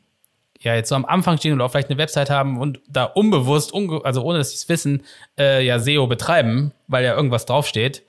[0.60, 3.72] ja jetzt so am Anfang stehen oder auch vielleicht eine Website haben und da unbewusst,
[3.72, 5.04] unge also ohne dass sie es wissen,
[5.38, 8.02] äh, ja SEO betreiben, weil ja irgendwas draufsteht,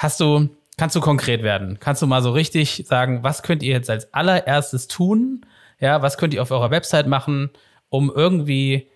[0.00, 1.76] Hast du, kannst du konkret werden?
[1.78, 5.44] Kannst du mal so richtig sagen, was könnt ihr jetzt als allererstes tun?
[5.78, 7.50] Ja, was könnt ihr auf eurer Website machen,
[7.90, 8.88] um irgendwie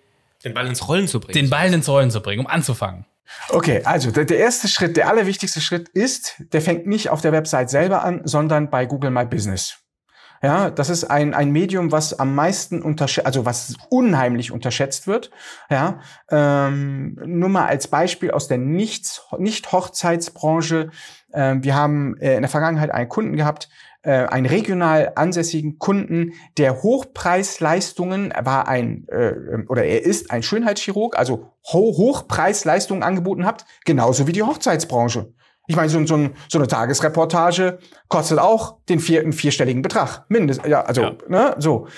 [0.42, 1.34] den Ball ins Rollen zu bringen?
[1.34, 3.04] Den Ball ins Rollen zu bringen, um anzufangen.
[3.50, 7.32] Okay, also der, der erste Schritt, der allerwichtigste Schritt ist, der fängt nicht auf der
[7.32, 9.83] Website selber an, sondern bei Google My Business.
[10.44, 15.30] Ja, das ist ein, ein Medium, was am meisten unterschätzt, also was unheimlich unterschätzt wird.
[15.70, 20.90] Ja, ähm, nur mal als Beispiel aus der Nicht-Hochzeitsbranche.
[21.32, 23.70] Ähm, wir haben äh, in der Vergangenheit einen Kunden gehabt,
[24.02, 29.32] äh, einen regional ansässigen Kunden, der Hochpreisleistungen war ein äh,
[29.68, 35.32] oder er ist ein Schönheitschirurg, also Ho Hochpreisleistungen angeboten hat, genauso wie die Hochzeitsbranche.
[35.66, 40.24] Ich meine, so, so, so eine Tagesreportage kostet auch den vier, einen vierstelligen Betrag.
[40.28, 41.16] Mindestens, ja, also, ja.
[41.28, 41.88] ne, so.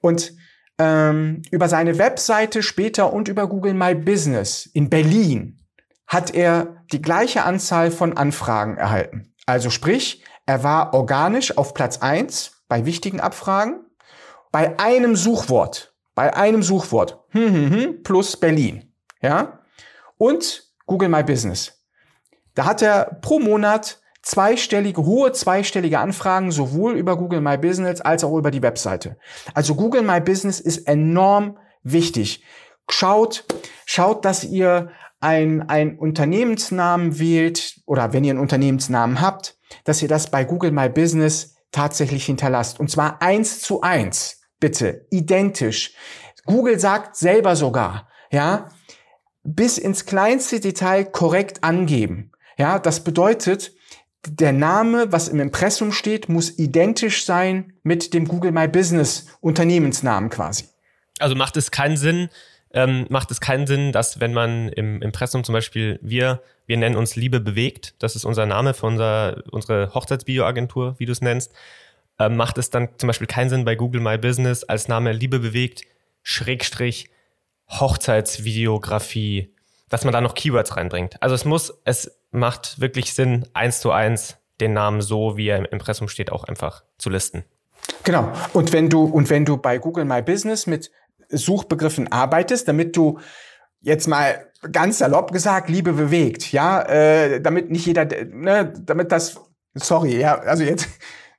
[0.00, 0.32] Und
[0.78, 5.58] ähm, über seine Webseite später und über Google My Business in Berlin
[6.06, 9.32] hat er die gleiche Anzahl von Anfragen erhalten.
[9.46, 13.86] Also sprich, er war organisch auf Platz eins bei wichtigen Abfragen,
[14.50, 19.60] bei einem Suchwort, bei einem Suchwort, hm, hm, hm, plus Berlin, ja,
[20.18, 21.81] und Google My Business.
[22.54, 28.24] Da hat er pro Monat zweistellige, hohe zweistellige Anfragen, sowohl über Google My Business als
[28.24, 29.16] auch über die Webseite.
[29.54, 32.44] Also Google My Business ist enorm wichtig.
[32.88, 33.44] Schaut,
[33.84, 40.08] schaut, dass ihr ein, ein Unternehmensnamen wählt oder wenn ihr einen Unternehmensnamen habt, dass ihr
[40.08, 42.78] das bei Google My Business tatsächlich hinterlasst.
[42.80, 45.94] Und zwar eins zu eins, bitte, identisch.
[46.44, 48.68] Google sagt selber sogar, ja,
[49.44, 52.31] bis ins kleinste Detail korrekt angeben.
[52.58, 53.72] Ja, das bedeutet,
[54.26, 60.30] der Name, was im Impressum steht, muss identisch sein mit dem Google My Business Unternehmensnamen
[60.30, 60.64] quasi.
[61.18, 62.28] Also macht es keinen Sinn,
[62.72, 66.96] ähm, macht es keinen Sinn, dass wenn man im Impressum zum Beispiel wir, wir nennen
[66.96, 71.52] uns Liebe bewegt, das ist unser Name für unser, unsere Hochzeitsvideoagentur, wie du es nennst,
[72.18, 75.40] äh, macht es dann zum Beispiel keinen Sinn bei Google My Business als Name Liebe
[75.40, 75.82] bewegt,
[76.22, 77.10] Schrägstrich,
[77.68, 79.52] Hochzeitsvideografie,
[79.88, 81.20] dass man da noch Keywords reinbringt.
[81.20, 85.58] Also es muss, es macht wirklich Sinn, eins zu eins den Namen so, wie er
[85.58, 87.44] im Impressum steht, auch einfach zu listen.
[88.04, 88.32] Genau.
[88.52, 90.90] Und wenn du, und wenn du bei Google My Business mit
[91.28, 93.18] Suchbegriffen arbeitest, damit du
[93.80, 99.40] jetzt mal ganz salopp gesagt, Liebe bewegt, ja, äh, damit nicht jeder, ne, damit das,
[99.74, 100.88] sorry, ja, also jetzt,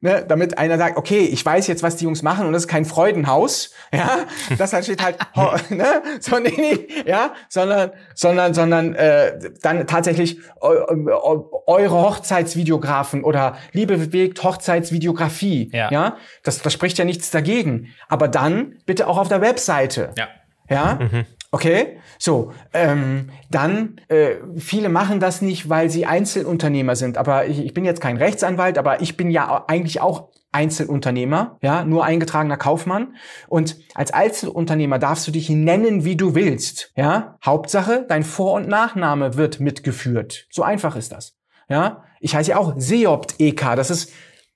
[0.03, 2.67] ne, damit einer sagt, okay, ich weiß jetzt, was die Jungs machen und das ist
[2.67, 4.25] kein Freudenhaus, ja,
[4.57, 5.17] das dann steht halt,
[5.71, 13.57] ne, so, nee, nee, ja, sondern, sondern, sondern äh, dann tatsächlich eu, eure Hochzeitsvideografen oder
[13.71, 16.17] Liebe bewegt Hochzeitsvideografie, ja, ja?
[16.43, 20.27] Das, das spricht ja nichts dagegen, aber dann bitte auch auf der Webseite, ja,
[20.69, 21.25] ja, mhm.
[21.53, 27.15] Okay, so, ähm, dann, äh, viele machen das nicht, weil sie Einzelunternehmer sind.
[27.15, 31.85] Aber ich, ich bin jetzt kein Rechtsanwalt, aber ich bin ja eigentlich auch Einzelunternehmer, ja,
[31.85, 33.17] nur eingetragener Kaufmann.
[33.49, 37.37] Und als Einzelunternehmer darfst du dich nennen, wie du willst, ja.
[37.45, 40.47] Hauptsache, dein Vor- und Nachname wird mitgeführt.
[40.49, 41.35] So einfach ist das,
[41.69, 42.03] ja.
[42.19, 43.75] Ich heiße ja auch Seopt EK.
[43.75, 44.11] Das ist,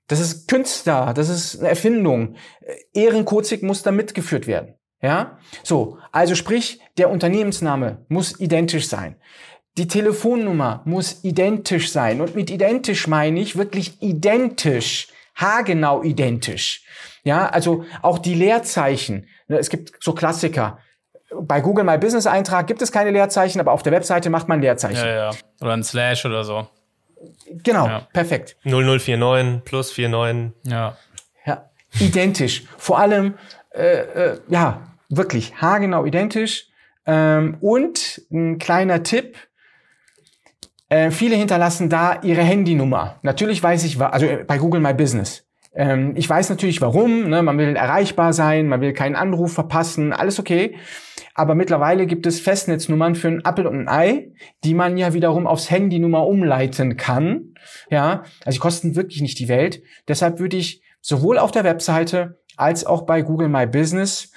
[0.07, 2.37] das ist Künstler, das ist eine Erfindung.
[2.95, 4.76] Ehrenkozig muss da mitgeführt werden.
[5.01, 5.37] Ja?
[5.63, 9.15] So, also sprich, der Unternehmensname muss identisch sein.
[9.77, 12.19] Die Telefonnummer muss identisch sein.
[12.21, 16.83] Und mit identisch meine ich wirklich identisch, haargenau identisch.
[17.23, 19.27] Ja, also auch die Leerzeichen.
[19.47, 20.79] Ne, es gibt so Klassiker.
[21.29, 24.61] Bei Google My Business Eintrag gibt es keine Leerzeichen, aber auf der Webseite macht man
[24.61, 25.05] Leerzeichen.
[25.05, 25.31] Ja, ja.
[25.61, 26.67] Oder ein Slash oder so.
[27.49, 28.07] Genau, ja.
[28.13, 28.55] perfekt.
[28.63, 30.53] 0049 plus 49.
[30.63, 30.97] Ja.
[31.45, 32.63] Ja, identisch.
[32.77, 33.35] Vor allem,
[33.71, 36.67] äh, äh, ja, wirklich haargenau identisch.
[37.05, 39.37] Ähm, und ein kleiner Tipp,
[40.89, 43.19] äh, viele hinterlassen da ihre Handynummer.
[43.21, 45.45] Natürlich weiß ich, also äh, bei Google My Business.
[45.73, 47.43] Ähm, ich weiß natürlich warum, ne?
[47.43, 50.75] man will erreichbar sein, man will keinen Anruf verpassen, alles okay.
[51.35, 54.31] Aber mittlerweile gibt es Festnetznummern für ein Apple und ein Ei,
[54.63, 57.53] die man ja wiederum aufs Handynummer umleiten kann.
[57.91, 59.83] Ja, also die kosten wirklich nicht die Welt.
[60.07, 64.31] Deshalb würde ich sowohl auf der Webseite als auch bei Google My Business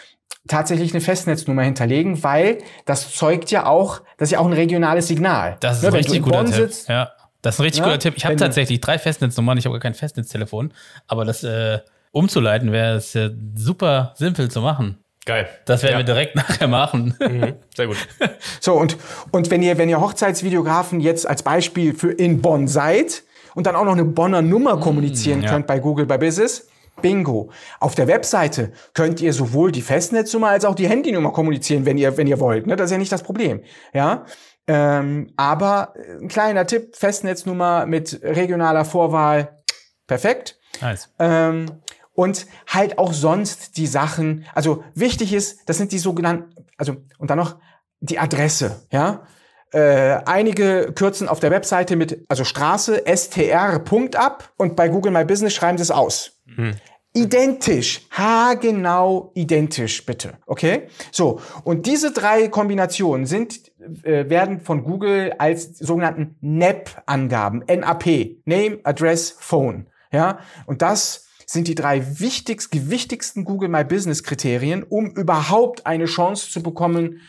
[0.49, 5.09] tatsächlich eine Festnetznummer hinterlegen, weil das zeugt ja auch, das ist ja auch ein regionales
[5.09, 5.57] Signal.
[5.61, 6.55] Das ist ne, ein richtig guter Tipp.
[6.55, 7.11] Sitzt, ja,
[7.43, 8.15] das ist ein richtig ja, guter Tipp.
[8.17, 10.73] Ich habe tatsächlich drei Festnetznummern, ich habe gar kein Festnetztelefon,
[11.07, 11.81] aber das äh,
[12.13, 14.99] umzuleiten wäre es äh, super simpel zu machen.
[15.27, 15.49] Geil.
[15.67, 15.99] Das werden ja.
[15.99, 17.15] wir direkt nachher machen.
[17.21, 17.97] Mhm, sehr gut.
[18.61, 18.97] So, und,
[19.31, 23.23] und wenn ihr, wenn ihr Hochzeitsvideografen jetzt als Beispiel für in Bonn seid
[23.55, 25.51] und dann auch noch eine Bonner Nummer kommunizieren mm, ja.
[25.51, 26.69] könnt bei Google bei Business,
[27.03, 27.50] Bingo.
[27.79, 32.16] Auf der Webseite könnt ihr sowohl die Festnetznummer als auch die Handynummer kommunizieren, wenn ihr,
[32.16, 32.66] wenn ihr wollt.
[32.66, 32.76] Ne?
[32.76, 33.62] Das ist ja nicht das Problem.
[33.92, 34.26] Ja.
[34.66, 39.62] Ähm, aber ein kleiner Tipp, Festnetznummer mit regionaler Vorwahl,
[40.07, 40.59] perfekt.
[40.81, 41.11] Nice.
[41.18, 41.66] Ähm,
[42.12, 47.31] und halt auch sonst die Sachen, also wichtig ist, das sind die sogenannten, also und
[47.31, 47.57] dann noch
[48.00, 49.26] die Adresse, ja.
[49.73, 55.13] Äh, einige kürzen auf der Webseite mit, also Straße, str, Punkt ab und bei Google
[55.13, 56.41] My Business schreiben sie es aus.
[56.57, 56.75] Hm.
[57.13, 60.35] Identisch, haargenau identisch, bitte.
[60.47, 60.89] Okay?
[61.13, 63.73] So, und diese drei Kombinationen sind,
[64.05, 69.87] äh, werden von Google als sogenannten NAP-Angaben, NAP, Name, Address, Phone.
[70.13, 76.05] Ja, und das sind die drei wichtigst, gewichtigsten Google My Business Kriterien, um überhaupt eine
[76.05, 77.23] Chance zu bekommen,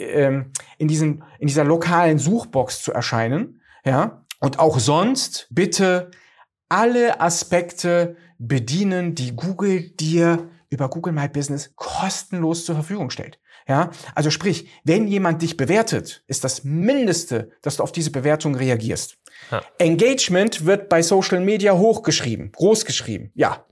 [0.00, 3.60] ähm, in, diesen, in dieser lokalen Suchbox zu erscheinen.
[3.84, 6.10] Ja, und auch sonst bitte
[6.68, 13.38] alle Aspekte bedienen, die Google dir über Google My Business kostenlos zur Verfügung stellt.
[13.68, 18.54] Ja, also sprich, wenn jemand dich bewertet, ist das Mindeste, dass du auf diese Bewertung
[18.54, 19.18] reagierst.
[19.50, 19.62] Ja.
[19.78, 23.30] Engagement wird bei Social Media hochgeschrieben, großgeschrieben.
[23.34, 23.66] Ja.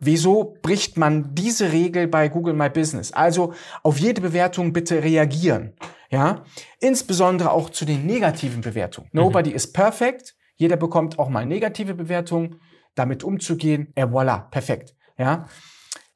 [0.00, 3.12] Wieso bricht man diese Regel bei Google My Business?
[3.12, 5.74] Also auf jede Bewertung bitte reagieren.
[6.10, 6.44] Ja,
[6.80, 9.08] insbesondere auch zu den negativen Bewertungen.
[9.12, 9.20] Mhm.
[9.20, 10.34] Nobody is perfect.
[10.56, 12.60] Jeder bekommt auch mal negative Bewertungen.
[12.94, 14.94] Damit umzugehen, et voilà, perfekt.
[15.16, 15.46] Ja,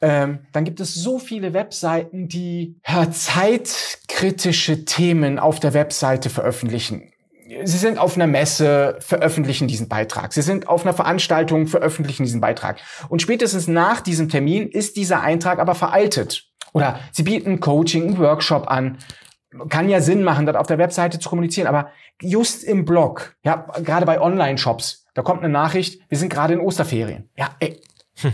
[0.01, 7.13] ähm, dann gibt es so viele Webseiten, die ja, zeitkritische Themen auf der Webseite veröffentlichen.
[7.65, 10.33] Sie sind auf einer Messe, veröffentlichen diesen Beitrag.
[10.33, 12.81] Sie sind auf einer Veranstaltung, veröffentlichen diesen Beitrag.
[13.09, 16.45] Und spätestens nach diesem Termin ist dieser Eintrag aber veraltet.
[16.73, 18.99] Oder Sie bieten Coaching, einen Workshop an.
[19.69, 23.67] Kann ja Sinn machen, das auf der Webseite zu kommunizieren, aber just im Blog, ja,
[23.83, 27.31] gerade bei Online-Shops, da kommt eine Nachricht, wir sind gerade in Osterferien.
[27.37, 27.81] Ja, ey.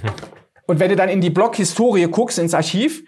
[0.66, 3.02] Und wenn du dann in die Blog-Historie guckst, ins Archiv,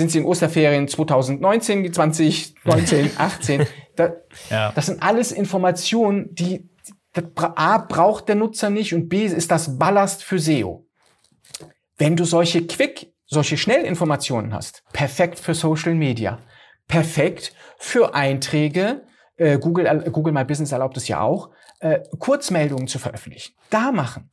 [0.00, 3.66] sind sie in Osterferien 2019, 2019, 18.
[3.96, 4.14] Da,
[4.48, 4.72] ja.
[4.74, 6.70] Das sind alles Informationen, die
[7.12, 10.86] das A braucht der Nutzer nicht und B ist das Ballast für SEO.
[11.98, 16.38] Wenn du solche Quick, solche Schnellinformationen hast, perfekt für Social Media,
[16.88, 19.02] perfekt für Einträge,
[19.36, 23.54] äh, Google, äh, Google My Business erlaubt es ja auch, äh, Kurzmeldungen zu veröffentlichen.
[23.68, 24.30] Da machen.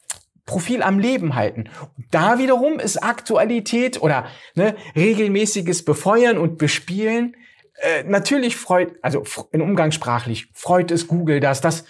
[0.48, 1.70] Profil am Leben halten.
[2.10, 7.36] Da wiederum ist Aktualität oder ne, regelmäßiges Befeuern und Bespielen.
[7.76, 11.86] Äh, natürlich freut, also in umgangssprachlich freut es Google, dass das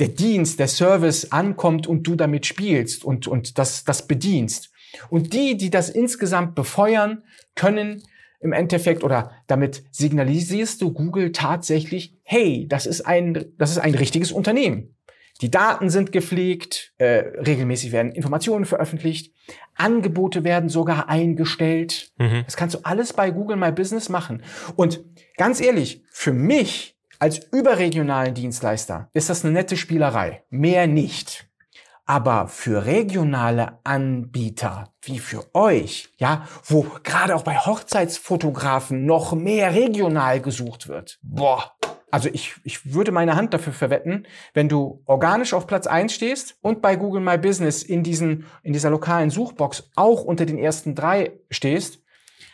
[0.00, 4.72] der Dienst, der Service ankommt und du damit spielst und, und das, das bedienst.
[5.10, 7.22] Und die, die das insgesamt befeuern,
[7.54, 8.02] können
[8.40, 13.94] im Endeffekt oder damit signalisierst du Google tatsächlich, hey, das ist ein, das ist ein
[13.94, 14.96] richtiges Unternehmen.
[15.40, 19.34] Die Daten sind gepflegt, äh, regelmäßig werden Informationen veröffentlicht,
[19.74, 22.12] Angebote werden sogar eingestellt.
[22.18, 22.42] Mhm.
[22.44, 24.42] Das kannst du alles bei Google My Business machen.
[24.76, 25.00] Und
[25.36, 30.44] ganz ehrlich, für mich als überregionalen Dienstleister ist das eine nette Spielerei.
[30.50, 31.46] Mehr nicht.
[32.06, 39.74] Aber für regionale Anbieter wie für euch, ja, wo gerade auch bei Hochzeitsfotografen noch mehr
[39.74, 41.72] regional gesucht wird, boah,
[42.10, 46.56] also ich, ich würde meine Hand dafür verwetten, wenn du organisch auf Platz eins stehst
[46.60, 50.94] und bei Google My Business in, diesen, in dieser lokalen Suchbox auch unter den ersten
[50.94, 52.00] drei stehst,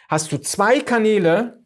[0.08, 1.62] hast du zwei Kanäle,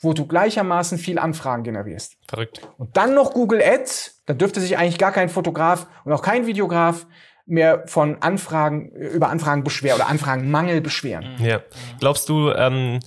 [0.00, 2.16] wo du gleichermaßen viel Anfragen generierst.
[2.28, 2.60] Verrückt.
[2.78, 6.46] Und dann noch Google Ads, da dürfte sich eigentlich gar kein Fotograf und auch kein
[6.46, 7.06] Videograf
[7.46, 11.36] mehr von Anfragen, über Anfragen beschweren oder Anfragenmangel beschweren.
[11.38, 11.62] Ja.
[12.00, 12.98] Glaubst du, ähm,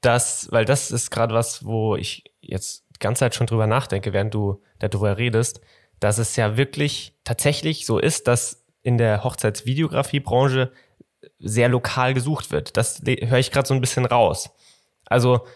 [0.00, 4.32] dass, weil das ist gerade was, wo ich jetzt ganze Zeit schon drüber nachdenke, während
[4.32, 5.60] du darüber redest,
[6.00, 10.72] dass es ja wirklich tatsächlich so ist, dass in der Hochzeitsvideografiebranche
[11.38, 12.76] sehr lokal gesucht wird.
[12.76, 14.50] Das höre ich gerade so ein bisschen raus.
[15.04, 15.46] Also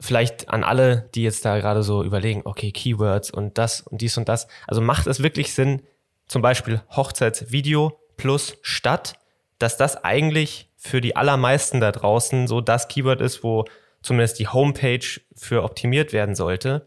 [0.00, 4.16] vielleicht an alle, die jetzt da gerade so überlegen, okay, Keywords und das und dies
[4.16, 4.48] und das.
[4.66, 5.82] Also macht es wirklich Sinn,
[6.26, 9.14] zum Beispiel Hochzeitsvideo plus Stadt,
[9.58, 13.64] dass das eigentlich für die allermeisten da draußen so das Keyword ist, wo
[14.02, 16.86] zumindest die Homepage für optimiert werden sollte.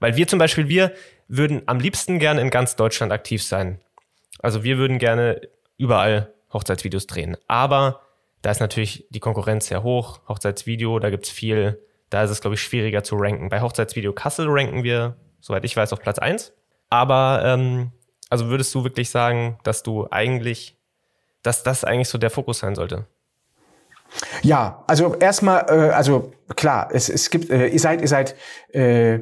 [0.00, 0.92] Weil wir zum Beispiel, wir
[1.26, 3.80] würden am liebsten gerne in ganz Deutschland aktiv sein.
[4.40, 5.40] Also wir würden gerne
[5.76, 7.36] überall Hochzeitsvideos drehen.
[7.48, 8.00] Aber
[8.42, 10.20] da ist natürlich die Konkurrenz sehr hoch.
[10.28, 13.48] Hochzeitsvideo, da gibt es viel, da ist es, glaube ich, schwieriger zu ranken.
[13.48, 16.52] Bei Hochzeitsvideo Kassel ranken wir, soweit ich weiß, auf Platz 1.
[16.90, 17.92] Aber ähm,
[18.30, 20.76] also würdest du wirklich sagen, dass du eigentlich,
[21.42, 23.06] dass das eigentlich so der Fokus sein sollte?
[24.42, 28.34] Ja, also erstmal, äh, also klar, es, es gibt, äh, ihr seid, ihr seid,
[28.72, 29.20] äh,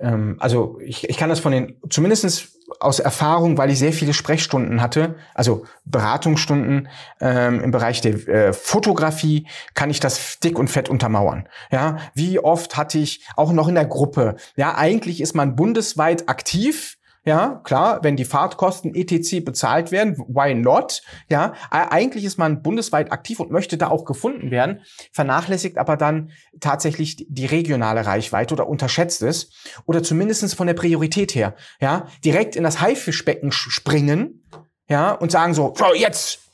[0.00, 4.12] ähm, also ich, ich kann das von den, zumindestens aus Erfahrung, weil ich sehr viele
[4.12, 6.88] Sprechstunden hatte, also Beratungsstunden
[7.20, 11.48] ähm, im Bereich der äh, Fotografie, kann ich das dick und fett untermauern.
[11.70, 16.28] Ja, wie oft hatte ich auch noch in der Gruppe, ja, eigentlich ist man bundesweit
[16.28, 19.44] aktiv, ja, klar, wenn die Fahrtkosten etc.
[19.44, 21.02] bezahlt werden, why not?
[21.28, 26.30] Ja, eigentlich ist man bundesweit aktiv und möchte da auch gefunden werden, vernachlässigt aber dann
[26.60, 29.50] tatsächlich die regionale Reichweite oder unterschätzt es
[29.84, 34.44] oder zumindestens von der Priorität her, ja, direkt in das Haifischbecken springen,
[34.88, 36.47] ja, und sagen so, so jetzt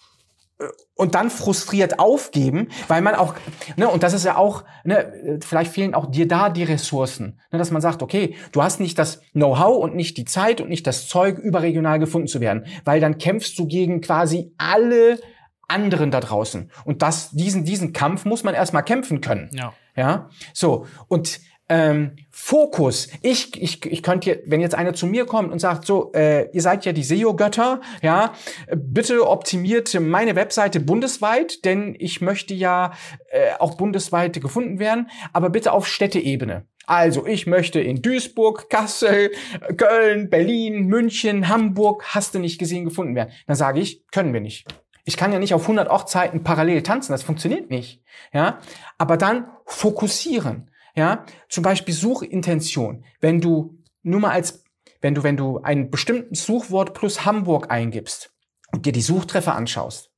[0.95, 3.35] und dann frustriert aufgeben, weil man auch,
[3.77, 7.59] ne, und das ist ja auch, ne, vielleicht fehlen auch dir da die Ressourcen, ne,
[7.59, 10.87] dass man sagt, okay, du hast nicht das Know-how und nicht die Zeit und nicht
[10.87, 15.19] das Zeug, überregional gefunden zu werden, weil dann kämpfst du gegen quasi alle
[15.67, 16.71] anderen da draußen.
[16.85, 19.51] Und das, diesen, diesen Kampf muss man erstmal kämpfen können.
[19.53, 19.73] Ja.
[19.97, 20.87] Ja, so.
[21.07, 23.09] Und ähm, Fokus.
[23.23, 26.61] Ich, ich, ich könnte, wenn jetzt einer zu mir kommt und sagt, so, äh, ihr
[26.61, 28.35] seid ja die SEO-Götter, ja,
[28.75, 32.93] bitte optimiert meine Webseite bundesweit, denn ich möchte ja
[33.31, 36.67] äh, auch bundesweit gefunden werden, aber bitte auf Städteebene.
[36.87, 39.31] Also, ich möchte in Duisburg, Kassel,
[39.79, 43.33] Köln, Berlin, München, Hamburg, hast du nicht gesehen, gefunden werden.
[43.47, 44.67] Dann sage ich, können wir nicht.
[45.07, 48.03] Ich kann ja nicht auf 100 Hochzeiten parallel tanzen, das funktioniert nicht.
[48.33, 48.59] Ja,
[48.99, 50.71] aber dann fokussieren.
[50.95, 53.05] Ja, zum Beispiel Suchintention.
[53.21, 54.65] Wenn du nur mal als,
[55.01, 58.33] wenn du, wenn du ein bestimmtes Suchwort plus Hamburg eingibst
[58.73, 60.11] und dir die Suchtreffer anschaust.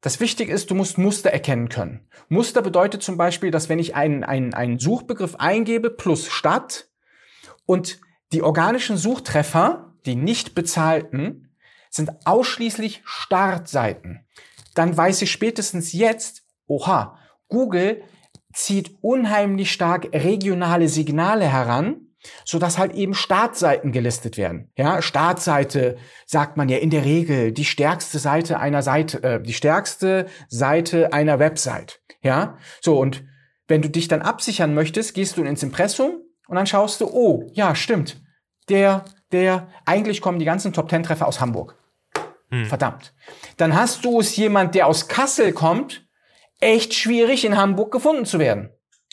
[0.00, 2.06] Das Wichtige ist, du musst Muster erkennen können.
[2.28, 6.88] Muster bedeutet zum Beispiel, dass wenn ich einen, einen, einen Suchbegriff eingebe plus Stadt
[7.64, 8.00] und
[8.32, 11.54] die organischen Suchtreffer, die nicht bezahlten,
[11.88, 14.26] sind ausschließlich Startseiten,
[14.74, 17.16] dann weiß ich spätestens jetzt, oha,
[17.48, 18.02] Google
[18.54, 21.96] zieht unheimlich stark regionale Signale heran,
[22.44, 24.70] so dass halt eben Startseiten gelistet werden.
[24.76, 25.96] Ja, Startseite
[26.26, 31.12] sagt man ja in der Regel die stärkste Seite einer Seite, äh, die stärkste Seite
[31.12, 32.00] einer Website.
[32.22, 33.24] Ja, so und
[33.68, 37.46] wenn du dich dann absichern möchtest, gehst du ins Impressum und dann schaust du, oh,
[37.52, 38.22] ja, stimmt.
[38.68, 41.76] Der, der, eigentlich kommen die ganzen Top Ten Treffer aus Hamburg.
[42.50, 42.66] Hm.
[42.66, 43.14] Verdammt.
[43.56, 46.03] Dann hast du es jemand, der aus Kassel kommt
[46.64, 48.70] echt schwierig, in Hamburg gefunden zu werden.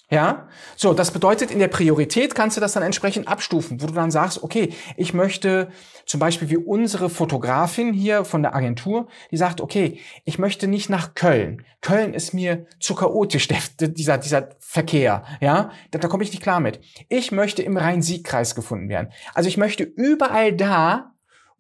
[0.10, 3.94] Ja, so, das bedeutet, in der Priorität kannst du das dann entsprechend abstufen, wo du
[3.94, 5.70] dann sagst, okay, ich möchte
[6.06, 10.90] zum Beispiel wie unsere Fotografin hier von der Agentur, die sagt, okay, ich möchte nicht
[10.90, 11.66] nach Köln.
[11.80, 13.48] Köln ist mir zu chaotisch,
[13.80, 16.82] der, dieser, dieser Verkehr, ja, da, da komme ich nicht klar mit.
[17.08, 19.14] Ich möchte im Rhein-Sieg-Kreis gefunden werden.
[19.34, 21.11] Also ich möchte überall da,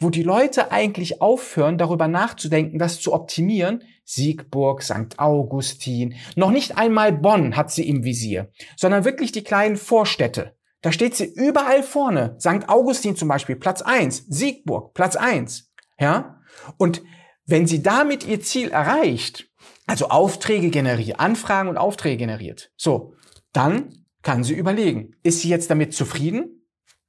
[0.01, 5.17] wo die Leute eigentlich aufhören, darüber nachzudenken, das zu optimieren, Siegburg, St.
[5.17, 10.55] Augustin, noch nicht einmal Bonn hat sie im Visier, sondern wirklich die kleinen Vorstädte.
[10.81, 12.35] Da steht sie überall vorne.
[12.39, 12.67] St.
[12.67, 16.41] Augustin zum Beispiel, Platz eins, Siegburg, Platz eins, Ja?
[16.77, 17.03] Und
[17.45, 19.49] wenn sie damit ihr Ziel erreicht,
[19.85, 23.13] also Aufträge generiert, Anfragen und Aufträge generiert, so,
[23.53, 26.65] dann kann sie überlegen, ist sie jetzt damit zufrieden?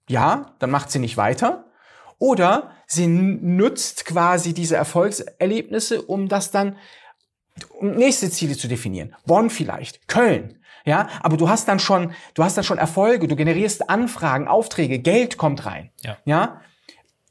[0.09, 1.73] Ja, dann macht sie nicht weiter.
[2.19, 6.77] Oder sie nutzt quasi diese Erfolgserlebnisse, um das dann,
[7.79, 9.15] um nächste Ziele zu definieren.
[9.27, 10.59] Bonn vielleicht, Köln.
[10.85, 14.99] Ja, aber du hast dann schon, du hast dann schon Erfolge, du generierst Anfragen, Aufträge,
[14.99, 15.91] Geld kommt rein.
[16.01, 16.19] Ja.
[16.25, 16.61] ja?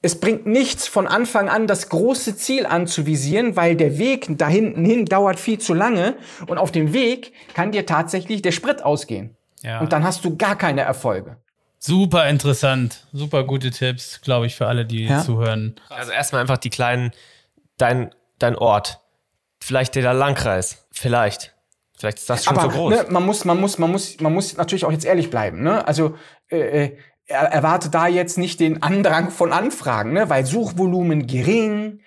[0.01, 4.85] Es bringt nichts von Anfang an das große Ziel anzuvisieren, weil der Weg da hinten
[4.85, 6.15] hin dauert viel zu lange
[6.47, 9.35] und auf dem Weg kann dir tatsächlich der Sprit ausgehen.
[9.61, 9.81] Ja.
[9.81, 11.37] Und dann hast du gar keine Erfolge.
[11.83, 15.23] Super interessant, super gute Tipps, glaube ich, für alle, die ja?
[15.23, 15.75] zuhören.
[15.89, 17.11] Also erstmal einfach die kleinen,
[17.77, 18.99] dein, dein Ort,
[19.59, 21.55] vielleicht der Landkreis, vielleicht.
[21.97, 22.93] Vielleicht ist das schon Aber, so groß.
[22.93, 25.63] Ne, man muss, man muss, man muss, man muss natürlich auch jetzt ehrlich bleiben.
[25.63, 25.87] Ne?
[25.87, 26.15] Also
[26.49, 30.29] äh, äh er, erwarte da jetzt nicht den Andrang von Anfragen, ne?
[30.29, 32.01] weil Suchvolumen gering,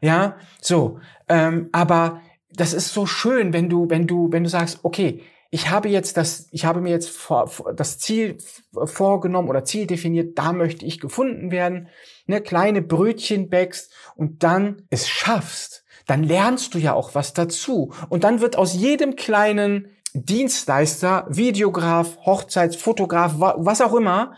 [0.00, 0.98] ja, so.
[1.28, 2.20] Ähm, aber
[2.52, 6.16] das ist so schön, wenn du, wenn du, wenn du sagst, okay, ich habe jetzt
[6.16, 8.38] das, ich habe mir jetzt vor, das Ziel
[8.84, 11.88] vorgenommen oder Ziel definiert, da möchte ich gefunden werden,
[12.26, 17.92] ne, kleine Brötchen backst und dann es schaffst, dann lernst du ja auch was dazu.
[18.08, 24.34] Und dann wird aus jedem kleinen Dienstleister, Videograf, Hochzeitsfotograf, was auch immer,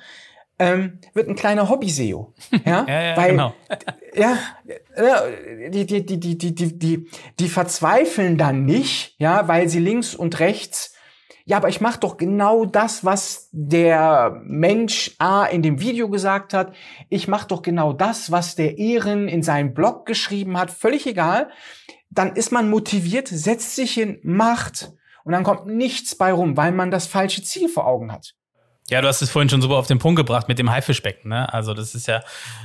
[0.58, 2.32] ähm, wird ein kleiner Hobby-SEO.
[2.64, 3.54] Ja, ja, ja Weil, genau.
[4.14, 4.38] ja,
[5.70, 7.08] die, die, die, die, die, die,
[7.38, 10.91] die verzweifeln dann nicht, ja, weil sie links und rechts
[11.44, 16.54] ja, aber ich mache doch genau das, was der Mensch A in dem Video gesagt
[16.54, 16.74] hat.
[17.08, 20.70] Ich mache doch genau das, was der Ehren in seinem Blog geschrieben hat.
[20.70, 21.50] Völlig egal.
[22.10, 24.92] dann ist man motiviert, setzt sich hin, macht
[25.24, 28.34] und dann kommt nichts bei rum, weil man das falsche Ziel vor Augen hat.
[28.90, 31.30] Ja, du hast es vorhin schon super auf den Punkt gebracht mit dem Haifischbecken.
[31.30, 31.52] Ne?
[31.52, 32.22] Also das ist ja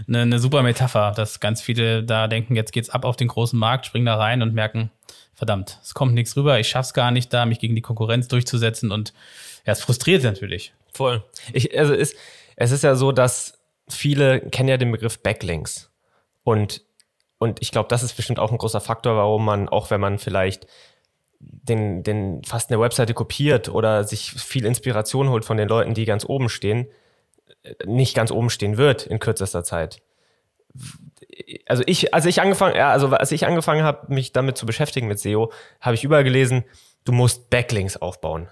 [0.08, 3.58] eine, eine super Metapher, dass ganz viele da denken, jetzt geht's ab auf den großen
[3.58, 4.92] Markt, springen da rein und merken,
[5.38, 8.92] verdammt, es kommt nichts rüber, ich schaff's gar nicht da, mich gegen die Konkurrenz durchzusetzen
[8.92, 9.14] und
[9.66, 10.74] ja, es frustriert natürlich.
[10.94, 11.24] Voll.
[11.54, 12.16] Ich, also ist,
[12.56, 15.92] es ist ja so, dass viele kennen ja den Begriff Backlinks.
[16.44, 16.84] Und,
[17.38, 20.18] und ich glaube, das ist bestimmt auch ein großer Faktor, warum man, auch wenn man
[20.18, 20.66] vielleicht
[21.40, 26.06] den, den fast eine Webseite kopiert oder sich viel Inspiration holt von den Leuten, die
[26.06, 26.88] ganz oben stehen,
[27.86, 30.02] nicht ganz oben stehen wird in kürzester Zeit.
[31.66, 35.08] Also ich, als ich angefangen, ja, also als ich angefangen habe, mich damit zu beschäftigen
[35.08, 36.64] mit SEO, habe ich überall gelesen,
[37.06, 38.50] du musst Backlinks aufbauen,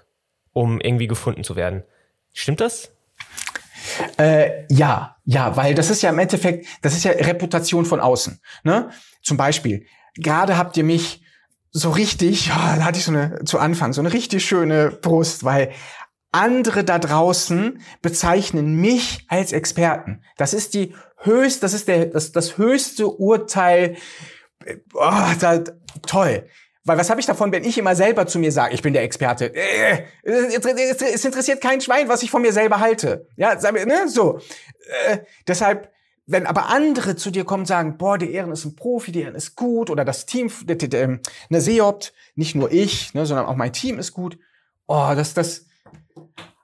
[0.52, 1.84] um irgendwie gefunden zu werden.
[2.32, 2.92] Stimmt das?
[4.18, 8.40] Äh, ja, ja, weil das ist ja im Endeffekt, das ist ja Reputation von außen.
[8.62, 8.90] Ne?
[9.22, 11.22] Zum Beispiel, gerade habt ihr mich
[11.70, 15.44] so richtig, ja, da hatte ich so eine, zu Anfang, so eine richtig schöne Brust,
[15.44, 15.72] weil
[16.32, 20.22] andere da draußen bezeichnen mich als Experten.
[20.36, 23.96] Das ist die höchst, das ist der, das, das höchste Urteil.
[24.94, 25.62] Oh, da,
[26.06, 26.48] toll.
[26.86, 29.02] Weil was habe ich davon, wenn ich immer selber zu mir sage, ich bin der
[29.02, 29.52] Experte?
[29.52, 33.26] Äh, es interessiert kein Schwein, was ich von mir selber halte.
[33.36, 34.38] Ja, ne, so.
[35.08, 35.90] Äh, deshalb,
[36.26, 39.22] wenn aber andere zu dir kommen und sagen, boah, der Ehren ist ein Profi, der
[39.22, 43.26] Ehren ist gut, oder das Team, der, der, der, eine Seopt, nicht nur ich, ne,
[43.26, 44.38] sondern auch mein Team ist gut.
[44.86, 45.66] Oh, das, das,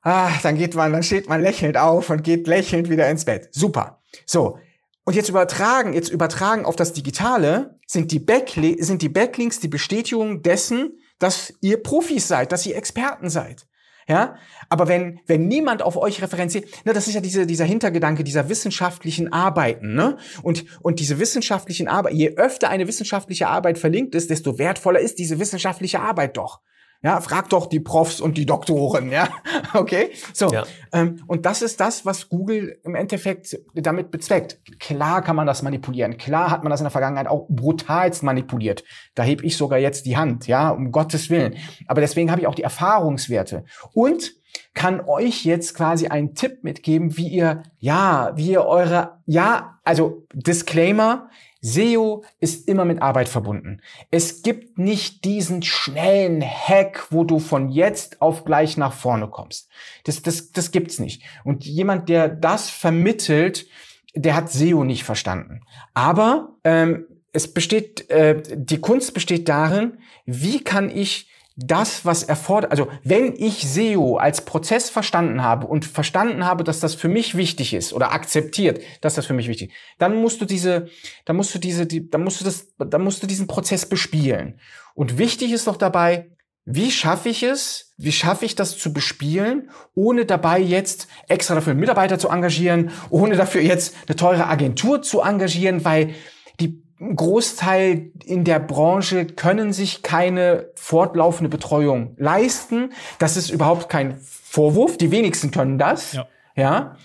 [0.03, 3.49] ah, dann geht man, dann steht man lächelnd auf und geht lächelnd wieder ins Bett.
[3.51, 4.02] Super.
[4.27, 4.59] So.
[5.05, 9.69] Und jetzt übertragen, jetzt übertragen auf das Digitale, sind die, Backli sind die Backlinks die
[9.69, 13.67] Bestätigung dessen, dass ihr Profis seid, dass ihr Experten seid.
[14.09, 14.37] Ja,
[14.69, 18.49] aber wenn, wenn niemand auf euch referenziert, ne, das ist ja diese, dieser Hintergedanke dieser
[18.49, 20.17] wissenschaftlichen Arbeiten, ne?
[20.43, 25.21] Und, und diese wissenschaftlichen Arbeit, je öfter eine wissenschaftliche Arbeit verlinkt ist, desto wertvoller ist
[25.21, 26.61] diese wissenschaftliche Arbeit doch.
[27.03, 29.29] Ja, frag doch die Profs und die Doktoren, ja.
[29.75, 30.11] Okay?
[30.33, 30.53] So.
[30.53, 30.65] Ja.
[30.93, 34.61] Ähm, und das ist das, was Google im Endeffekt damit bezweckt.
[34.79, 36.17] Klar kann man das manipulieren.
[36.17, 38.85] Klar hat man das in der Vergangenheit auch brutalst manipuliert.
[39.15, 41.57] Da heb ich sogar jetzt die Hand, ja, um Gottes Willen.
[41.89, 43.65] Aber deswegen habe ich auch die Erfahrungswerte.
[43.93, 44.35] Und
[44.75, 50.27] kann euch jetzt quasi einen Tipp mitgeben, wie ihr, ja, wie ihr eure, ja, also
[50.35, 51.29] Disclaimer,
[51.63, 53.81] SEO ist immer mit Arbeit verbunden.
[54.11, 59.71] Es gibt nicht diesen schnellen Hack, wo du von jetzt auf gleich nach vorne kommst.
[60.05, 61.23] Das, das, das gibt's nicht.
[61.45, 63.67] Und jemand, der das vermittelt,
[64.15, 65.63] der hat SEO nicht verstanden.
[65.95, 72.71] Aber ähm, es besteht, äh, die Kunst besteht darin, wie kann ich das, was erfordert,
[72.71, 77.37] also wenn ich SEO als Prozess verstanden habe und verstanden habe, dass das für mich
[77.37, 80.89] wichtig ist oder akzeptiert, dass das für mich wichtig ist, dann musst du diese,
[81.25, 84.61] dann musst du diese, die, dann musst du das, dann musst du diesen Prozess bespielen.
[84.95, 86.31] Und wichtig ist doch dabei,
[86.65, 91.75] wie schaffe ich es, wie schaffe ich das zu bespielen, ohne dabei jetzt extra dafür
[91.75, 96.15] Mitarbeiter zu engagieren, ohne dafür jetzt eine teure Agentur zu engagieren, weil
[96.61, 102.93] die Großteil in der Branche können sich keine fortlaufende Betreuung leisten.
[103.19, 104.99] Das ist überhaupt kein Vorwurf.
[104.99, 106.13] Die wenigsten können das.
[106.13, 106.29] Ja.
[106.57, 106.97] ja.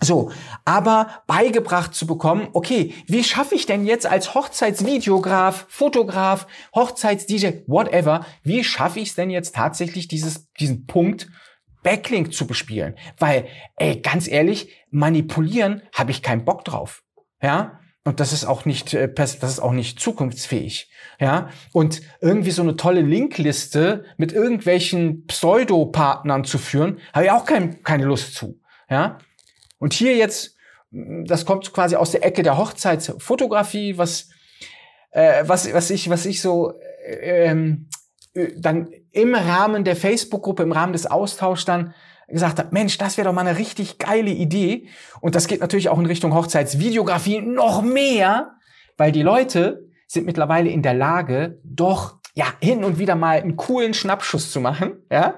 [0.00, 0.30] So,
[0.64, 8.26] aber beigebracht zu bekommen, okay, wie schaffe ich denn jetzt als Hochzeitsvideograf, Fotograf, Hochzeits-DJ, whatever,
[8.42, 11.28] wie schaffe ich es denn jetzt tatsächlich dieses, diesen Punkt
[11.82, 12.96] Backlink zu bespielen?
[13.18, 13.46] Weil,
[13.76, 17.02] ey, ganz ehrlich, manipulieren habe ich keinen Bock drauf.
[17.40, 20.90] Ja, und das ist auch nicht, äh, das ist auch nicht zukunftsfähig.
[21.18, 27.46] Ja, und irgendwie so eine tolle Linkliste mit irgendwelchen Pseudopartnern zu führen, habe ich auch
[27.46, 28.60] kein, keine Lust zu.
[28.88, 29.18] Ja,
[29.78, 30.56] und hier jetzt,
[30.90, 34.28] das kommt quasi aus der Ecke der Hochzeitsfotografie, was,
[35.10, 37.88] äh, was, was ich, was ich so äh, ähm,
[38.34, 41.94] äh, dann im Rahmen der Facebook-Gruppe, im Rahmen des Austauschs dann
[42.28, 44.88] gesagt habe, Mensch, das wäre doch mal eine richtig geile Idee.
[45.20, 48.56] Und das geht natürlich auch in Richtung Hochzeitsvideografie noch mehr,
[48.96, 53.56] weil die Leute sind mittlerweile in der Lage, doch ja hin und wieder mal einen
[53.56, 55.34] coolen Schnappschuss zu machen, ja.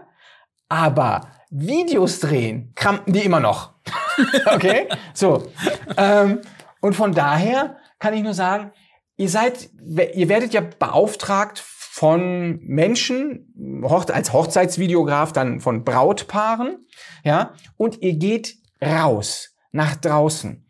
[0.68, 3.74] Aber Videos drehen, krampen die immer noch.
[4.46, 4.88] okay?
[5.14, 5.50] So.
[5.96, 6.40] Ähm,
[6.80, 8.72] und von daher kann ich nur sagen,
[9.16, 9.70] ihr seid,
[10.14, 11.58] ihr werdet ja beauftragt
[11.98, 16.86] von Menschen, als Hochzeitsvideograf dann von Brautpaaren,
[17.24, 20.64] ja, und ihr geht raus, nach draußen,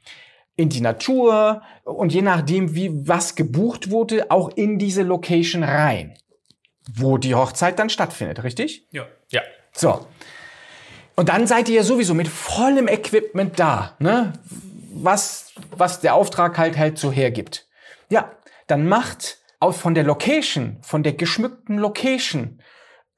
[0.57, 6.17] in die Natur und je nachdem, wie was gebucht wurde, auch in diese Location rein,
[6.91, 8.89] wo die Hochzeit dann stattfindet, richtig?
[8.91, 9.07] Ja.
[9.29, 9.43] Ja.
[9.73, 10.07] So.
[11.15, 14.33] Und dann seid ihr ja sowieso mit vollem Equipment da, ne?
[14.95, 17.69] Was, was der Auftrag halt halt so hergibt.
[18.09, 18.31] Ja,
[18.67, 22.61] dann macht auch von der Location, von der geschmückten Location,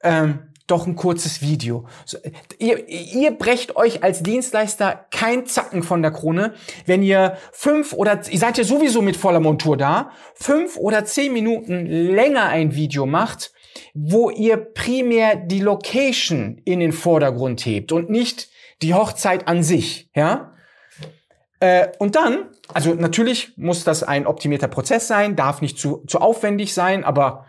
[0.03, 1.85] ähm, doch ein kurzes Video.
[2.05, 2.17] So,
[2.57, 6.53] ihr, ihr brecht euch als Dienstleister kein Zacken von der Krone,
[6.85, 11.33] wenn ihr fünf oder, ihr seid ja sowieso mit voller Montur da, fünf oder zehn
[11.33, 13.51] Minuten länger ein Video macht,
[13.93, 18.49] wo ihr primär die Location in den Vordergrund hebt und nicht
[18.81, 20.50] die Hochzeit an sich, ja?
[21.61, 26.19] Äh, und dann, also natürlich muss das ein optimierter Prozess sein, darf nicht zu, zu
[26.19, 27.45] aufwendig sein, aber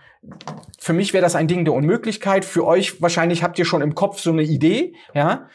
[0.79, 2.45] für mich wäre das ein Ding der Unmöglichkeit.
[2.45, 5.49] Für euch wahrscheinlich habt ihr schon im Kopf so eine Idee, ja?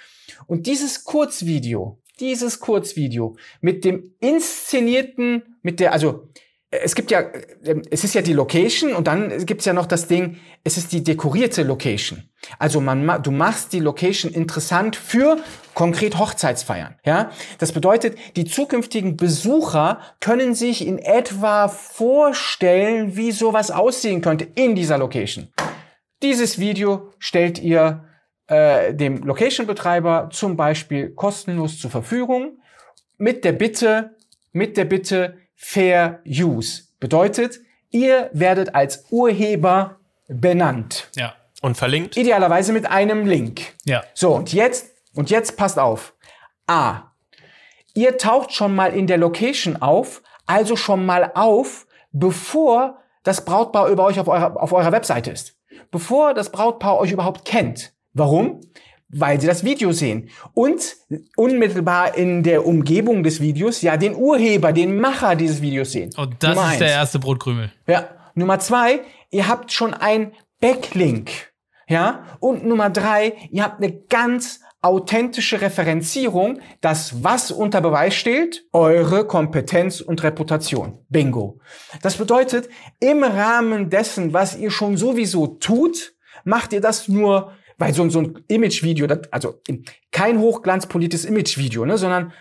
[0.47, 6.28] Und dieses Kurzvideo, dieses Kurzvideo mit dem inszenierten, mit der, also
[6.70, 7.24] es gibt ja,
[7.63, 10.91] ähm, es ist ja die Location und dann gibt's ja noch das Ding, es ist
[10.91, 12.30] die dekorierte Location.
[12.59, 15.38] Also man, du machst die Location interessant für
[15.74, 16.95] konkret Hochzeitsfeiern.
[17.05, 24.47] Ja, das bedeutet, die zukünftigen Besucher können sich in etwa vorstellen, wie sowas aussehen könnte
[24.55, 25.49] in dieser Location.
[26.22, 28.05] Dieses Video stellt ihr
[28.47, 32.59] äh, dem Location-Betreiber zum Beispiel kostenlos zur Verfügung
[33.18, 34.15] mit der Bitte,
[34.51, 36.84] mit der Bitte, Fair Use.
[36.99, 39.97] Bedeutet, ihr werdet als Urheber
[40.28, 41.10] benannt.
[41.16, 41.34] Ja.
[41.62, 42.16] Und verlinkt?
[42.16, 43.74] Idealerweise mit einem Link.
[43.84, 44.03] Ja.
[44.14, 46.14] So, und jetzt, und jetzt passt auf.
[46.68, 47.12] A.
[47.95, 53.89] Ihr taucht schon mal in der Location auf, also schon mal auf, bevor das Brautpaar
[53.89, 55.55] über euch auf eurer, auf eurer Webseite ist.
[55.89, 57.93] Bevor das Brautpaar euch überhaupt kennt.
[58.14, 58.62] Warum?
[59.10, 60.97] Weil sie das Video sehen und
[61.36, 66.12] unmittelbar in der Umgebung des Videos ja den Urheber, den Macher dieses Videos sehen.
[66.18, 66.80] Und das Nummer ist eins.
[66.80, 67.72] der erste Brotkrümel.
[67.88, 68.10] Ja.
[68.36, 69.01] Nummer zwei,
[69.32, 71.32] ihr habt schon ein Backlink.
[71.88, 72.26] Ja.
[72.39, 79.26] Und Nummer drei, ihr habt eine ganz authentische Referenzierung, das was unter Beweis steht, eure
[79.26, 80.99] Kompetenz und Reputation.
[81.10, 81.60] Bingo.
[82.01, 87.93] Das bedeutet, im Rahmen dessen, was ihr schon sowieso tut, macht ihr das nur weil
[87.93, 89.61] so, so ein Imagevideo, also
[90.11, 92.34] kein hochglanzpolitisches Imagevideo, ne, sondern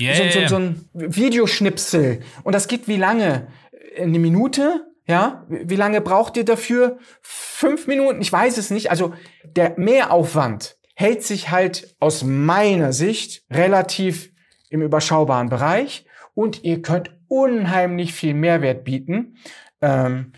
[0.00, 2.20] yeah, so, so, so ein Videoschnipsel.
[2.42, 3.48] Und das geht wie lange?
[3.96, 4.86] Eine Minute?
[5.06, 5.44] Ja?
[5.48, 6.98] Wie lange braucht ihr dafür?
[7.20, 8.20] Fünf Minuten?
[8.20, 8.90] Ich weiß es nicht.
[8.90, 9.12] Also
[9.44, 14.30] der Mehraufwand hält sich halt aus meiner Sicht relativ
[14.70, 19.36] im überschaubaren Bereich und ihr könnt unheimlich viel Mehrwert bieten.
[19.80, 20.32] Ähm,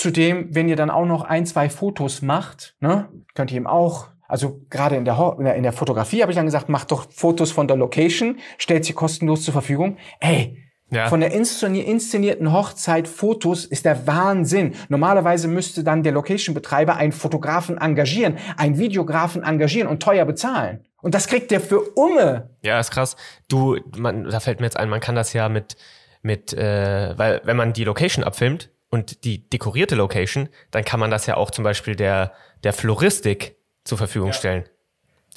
[0.00, 4.06] Zudem, wenn ihr dann auch noch ein, zwei Fotos macht, ne, könnt ihr eben auch,
[4.28, 7.68] also gerade in der, in der Fotografie habe ich dann gesagt, macht doch Fotos von
[7.68, 9.98] der Location, stellt sie kostenlos zur Verfügung.
[10.18, 10.56] Ey,
[10.90, 11.10] ja.
[11.10, 14.74] Von der inszenierten Hochzeit Fotos ist der Wahnsinn.
[14.88, 20.86] Normalerweise müsste dann der Location-Betreiber einen Fotografen engagieren, einen Videografen engagieren und teuer bezahlen.
[21.02, 22.48] Und das kriegt der für Umme.
[22.62, 23.16] Ja, ist krass.
[23.48, 25.76] Du, man, da fällt mir jetzt ein, man kann das ja mit,
[26.22, 31.10] mit, äh, weil wenn man die Location abfilmt, und die dekorierte Location, dann kann man
[31.10, 32.32] das ja auch zum Beispiel der,
[32.64, 34.34] der Floristik zur Verfügung ja.
[34.34, 34.64] stellen.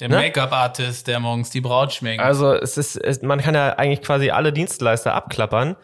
[0.00, 0.16] Der ne?
[0.16, 2.22] Make-up-Artist, der morgens die Braut schminkt.
[2.22, 5.76] Also es ist, es, man kann ja eigentlich quasi alle Dienstleister abklappern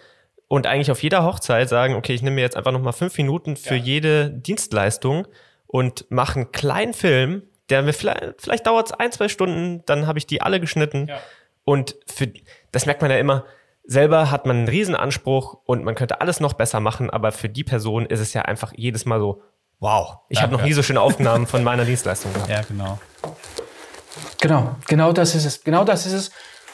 [0.49, 3.57] und eigentlich auf jeder Hochzeit sagen, okay, ich nehme mir jetzt einfach nochmal fünf Minuten
[3.57, 3.83] für ja.
[3.83, 5.29] jede Dienstleistung
[5.69, 10.09] und mache einen kleinen Film, der mir vielleicht, vielleicht dauert es ein, zwei Stunden, dann
[10.09, 11.07] habe ich die alle geschnitten.
[11.09, 11.21] Ja.
[11.65, 12.33] Und für,
[12.73, 13.45] das merkt man ja immer,
[13.91, 17.65] selber hat man einen Riesenanspruch und man könnte alles noch besser machen, aber für die
[17.65, 19.43] Person ist es ja einfach jedes Mal so,
[19.81, 22.49] wow, ich habe noch nie so schöne Aufnahmen von meiner Dienstleistung gehabt.
[22.49, 23.01] Ja, genau.
[24.41, 25.65] Genau, genau das ist es.
[25.65, 26.31] Genau das ist es.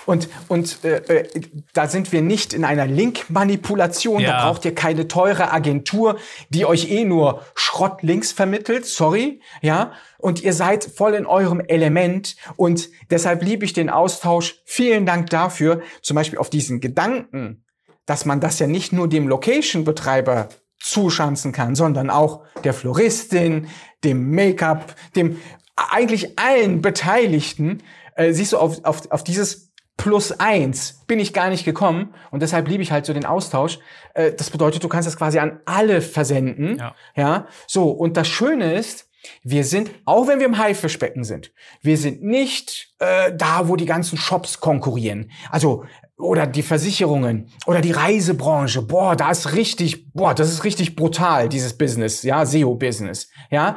[0.07, 1.40] Und, und äh, äh,
[1.74, 4.20] da sind wir nicht in einer Link-Manipulation.
[4.20, 4.32] Ja.
[4.32, 6.16] Da braucht ihr keine teure Agentur,
[6.48, 8.86] die euch eh nur Schrottlinks vermittelt.
[8.86, 9.92] Sorry, ja.
[10.18, 12.36] Und ihr seid voll in eurem Element.
[12.57, 14.62] Und deshalb liebe ich den Austausch.
[14.64, 15.82] Vielen Dank dafür.
[16.02, 17.64] Zum Beispiel auf diesen Gedanken,
[18.07, 20.48] dass man das ja nicht nur dem Location-Betreiber
[20.78, 23.66] zuschanzen kann, sondern auch der Floristin,
[24.04, 25.40] dem Make-up, dem
[25.74, 27.82] eigentlich allen Beteiligten.
[28.14, 29.66] Äh, siehst du auf, auf, auf dieses
[29.97, 33.78] plus eins bin ich gar nicht gekommen und deshalb liebe ich halt so den Austausch.
[34.14, 36.78] Äh, das bedeutet, du kannst das quasi an alle versenden.
[36.78, 36.94] Ja.
[37.14, 37.47] ja.
[37.66, 39.09] So, und das Schöne ist,
[39.42, 43.86] wir sind, auch wenn wir im Haifischbecken sind, wir sind nicht äh, da, wo die
[43.86, 45.30] ganzen Shops konkurrieren.
[45.51, 45.84] Also,
[46.18, 48.82] oder die Versicherungen oder die Reisebranche.
[48.82, 53.28] Boah, da ist richtig, boah, das ist richtig brutal, dieses Business, ja, SEO-Business.
[53.51, 53.76] Ja.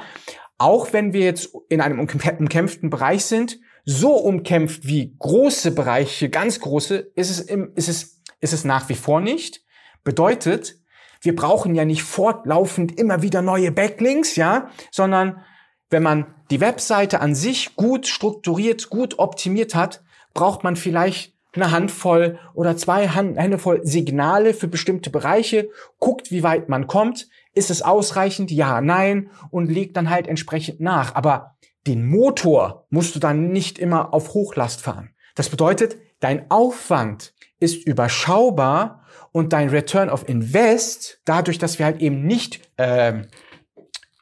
[0.58, 6.60] Auch wenn wir jetzt in einem umkämpften Bereich sind, so umkämpft wie große Bereiche, ganz
[6.60, 9.64] große, ist es, im, ist es, ist es nach wie vor nicht.
[10.04, 10.76] Bedeutet,
[11.22, 15.44] wir brauchen ja nicht fortlaufend immer wieder neue Backlinks, ja, sondern
[15.90, 20.04] wenn man die Webseite an sich gut strukturiert, gut optimiert hat,
[20.34, 26.44] braucht man vielleicht eine Handvoll oder zwei Hände voll Signale für bestimmte Bereiche, guckt, wie
[26.44, 28.52] weit man kommt, Ist es ausreichend?
[28.52, 29.32] Ja, nein.
[29.50, 31.16] Und legt dann halt entsprechend nach.
[31.16, 31.56] Aber
[31.88, 35.12] den Motor musst du dann nicht immer auf Hochlast fahren.
[35.36, 42.02] Das bedeutet, dein Aufwand ist überschaubar und dein Return of Invest, dadurch, dass wir halt
[42.02, 43.28] eben nicht, ähm,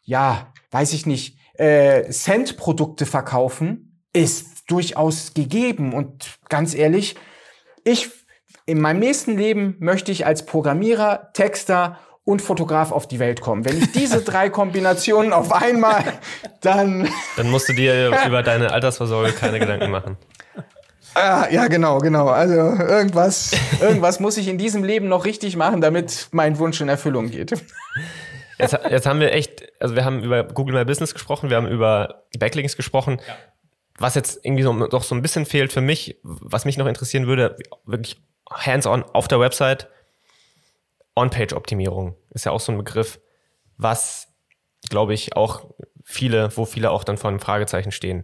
[0.03, 5.93] ja, weiß ich nicht, äh, Cent-Produkte verkaufen, ist durchaus gegeben.
[5.93, 7.15] Und ganz ehrlich,
[7.83, 8.09] ich
[8.65, 13.63] in meinem nächsten Leben möchte ich als Programmierer, Texter und Fotograf auf die Welt kommen.
[13.63, 16.03] Wenn ich diese drei Kombinationen auf einmal,
[16.59, 17.07] dann.
[17.37, 20.17] Dann musst du dir über deine Altersvorsorge keine Gedanken machen.
[21.15, 22.27] Ah, ja, genau, genau.
[22.27, 26.89] Also irgendwas, irgendwas muss ich in diesem Leben noch richtig machen, damit mein Wunsch in
[26.89, 27.53] Erfüllung geht.
[28.59, 31.67] Jetzt, jetzt haben wir echt, also wir haben über Google My Business gesprochen, wir haben
[31.67, 33.21] über Backlinks gesprochen.
[33.25, 33.35] Ja.
[33.99, 37.25] Was jetzt irgendwie so, doch so ein bisschen fehlt für mich, was mich noch interessieren
[37.25, 37.55] würde,
[37.85, 38.21] wirklich
[38.51, 39.87] hands-on auf der Website,
[41.17, 43.19] On-Page-Optimierung ist ja auch so ein Begriff,
[43.77, 44.33] was,
[44.89, 45.65] glaube ich, auch
[46.03, 48.23] viele, wo viele auch dann vor einem Fragezeichen stehen.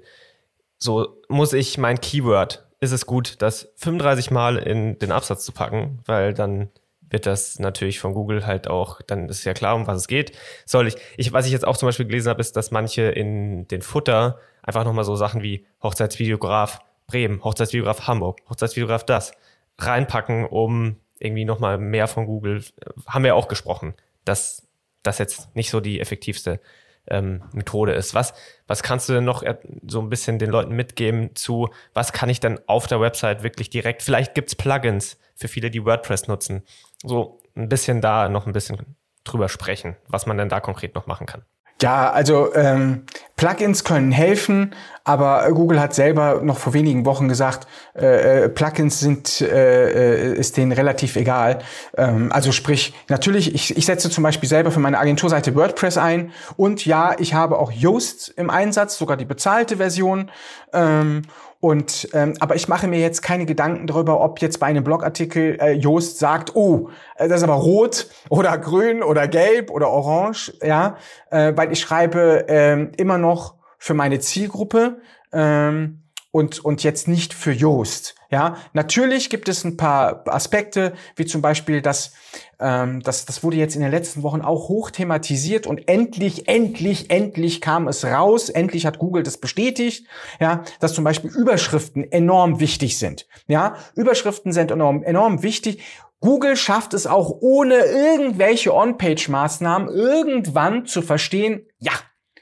[0.78, 5.52] So muss ich mein Keyword, ist es gut, das 35 Mal in den Absatz zu
[5.52, 6.70] packen, weil dann
[7.10, 10.36] wird das natürlich von Google halt auch, dann ist ja klar, um was es geht.
[10.66, 13.68] Soll ich, ich was ich jetzt auch zum Beispiel gelesen habe, ist, dass manche in
[13.68, 19.34] den Futter einfach nochmal so Sachen wie Hochzeitsvideograf Bremen, Hochzeitsvideograf Hamburg, Hochzeitsvideograf das
[19.78, 22.63] reinpacken, um irgendwie nochmal mehr von Google,
[23.07, 23.93] haben wir auch gesprochen,
[24.26, 24.67] dass
[25.03, 26.59] das jetzt nicht so die effektivste
[27.07, 28.13] ähm, Methode ist.
[28.13, 28.34] Was,
[28.67, 29.43] was kannst du denn noch
[29.88, 33.69] so ein bisschen den Leuten mitgeben zu, was kann ich denn auf der Website wirklich
[33.69, 36.63] direkt, vielleicht gibt's Plugins für viele, die WordPress nutzen,
[37.03, 41.07] so ein bisschen da noch ein bisschen drüber sprechen, was man denn da konkret noch
[41.07, 41.43] machen kann.
[41.84, 43.03] Ja, also ähm,
[43.36, 44.73] Plugins können helfen,
[45.03, 50.34] aber Google hat selber noch vor wenigen Wochen gesagt, äh, äh, Plugins sind äh, äh,
[50.34, 51.59] ist denen relativ egal.
[51.97, 56.31] Ähm, also sprich, natürlich, ich, ich setze zum Beispiel selber für meine Agenturseite WordPress ein
[56.55, 60.31] und ja, ich habe auch Yoast im Einsatz, sogar die bezahlte Version.
[60.71, 61.23] Ähm,
[61.64, 65.57] und ähm, aber ich mache mir jetzt keine Gedanken darüber, ob jetzt bei einem Blogartikel
[65.61, 70.51] äh, Joost sagt, oh, äh, das ist aber rot oder grün oder gelb oder orange,
[70.61, 70.97] ja,
[71.32, 74.97] äh, weil ich schreibe ähm, immer noch für meine Zielgruppe.
[75.32, 76.03] Ähm,
[76.34, 78.15] und, und jetzt nicht für Joost.
[78.31, 82.13] Ja, natürlich gibt es ein paar Aspekte, wie zum Beispiel, dass
[82.59, 87.11] ähm, das, das wurde jetzt in den letzten Wochen auch hoch thematisiert und endlich, endlich,
[87.11, 88.49] endlich kam es raus.
[88.49, 90.07] Endlich hat Google das bestätigt,
[90.39, 93.27] ja, dass zum Beispiel Überschriften enorm wichtig sind.
[93.45, 95.84] Ja, Überschriften sind enorm, enorm wichtig.
[96.19, 101.91] Google schafft es auch ohne irgendwelche On-Page-Maßnahmen irgendwann zu verstehen, ja,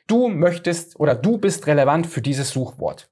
[0.07, 3.11] du möchtest oder du bist relevant für dieses Suchwort.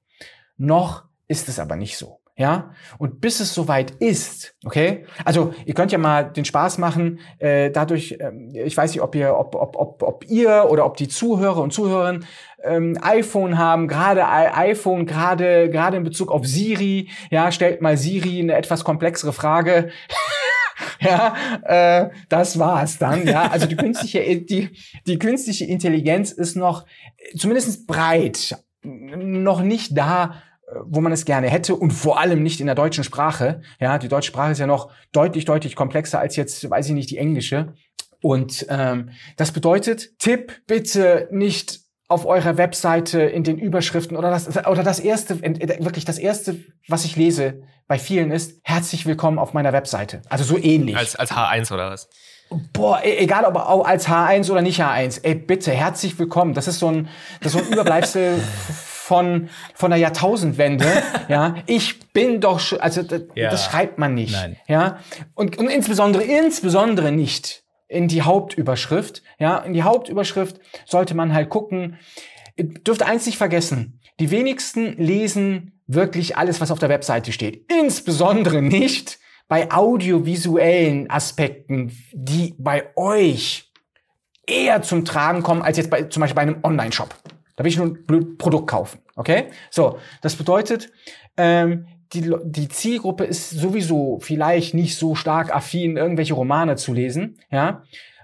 [0.60, 2.20] Noch ist es aber nicht so.
[2.36, 7.18] Ja, und bis es soweit ist, okay, also ihr könnt ja mal den Spaß machen,
[7.38, 10.96] äh, dadurch, ähm, ich weiß nicht, ob ihr, ob, ob, ob, ob ihr oder ob
[10.96, 12.24] die Zuhörer und Zuhörerinnen
[12.62, 18.40] ähm, iPhone haben, gerade iPhone, gerade gerade in Bezug auf Siri, ja, stellt mal Siri
[18.40, 19.90] eine etwas komplexere Frage.
[21.00, 21.34] ja,
[21.64, 23.26] äh, das war's dann.
[23.26, 24.70] Ja, also die künstliche, die
[25.06, 26.86] die künstliche Intelligenz ist noch
[27.36, 30.42] zumindest breit, noch nicht da
[30.84, 33.62] wo man es gerne hätte und vor allem nicht in der deutschen Sprache.
[33.80, 37.10] Ja, die deutsche Sprache ist ja noch deutlich, deutlich komplexer als jetzt, weiß ich nicht,
[37.10, 37.74] die englische.
[38.22, 44.66] Und ähm, das bedeutet, Tipp, bitte nicht auf eurer Webseite in den Überschriften oder das
[44.66, 46.56] oder das erste wirklich das erste
[46.88, 51.14] was ich lese bei vielen ist herzlich willkommen auf meiner Webseite also so ähnlich als
[51.14, 52.08] als H1 oder was
[52.72, 56.52] Boah, e, egal ob auch als H1 oder nicht H1, ey, bitte, herzlich willkommen.
[56.52, 57.08] Das ist so ein,
[57.40, 58.42] das ist so ein Überbleibsel
[59.10, 60.86] von, von der Jahrtausendwende,
[61.28, 63.50] ja, ich bin doch, schon, also das, ja.
[63.50, 64.56] das schreibt man nicht, Nein.
[64.68, 65.00] ja,
[65.34, 71.48] und, und insbesondere, insbesondere nicht in die Hauptüberschrift, ja, in die Hauptüberschrift sollte man halt
[71.48, 71.98] gucken,
[72.54, 77.68] ihr dürft eins nicht vergessen, die wenigsten lesen wirklich alles, was auf der Webseite steht,
[77.68, 83.72] insbesondere nicht bei audiovisuellen Aspekten, die bei euch
[84.46, 87.12] eher zum Tragen kommen als jetzt bei, zum Beispiel bei einem Online-Shop.
[87.60, 89.00] Da will ich nur ein Produkt kaufen.
[89.16, 89.48] Okay?
[89.68, 90.90] So, das bedeutet,
[91.36, 97.36] ähm, die, die Zielgruppe ist sowieso vielleicht nicht so stark affin, irgendwelche Romane zu lesen.
[97.50, 97.82] Ja?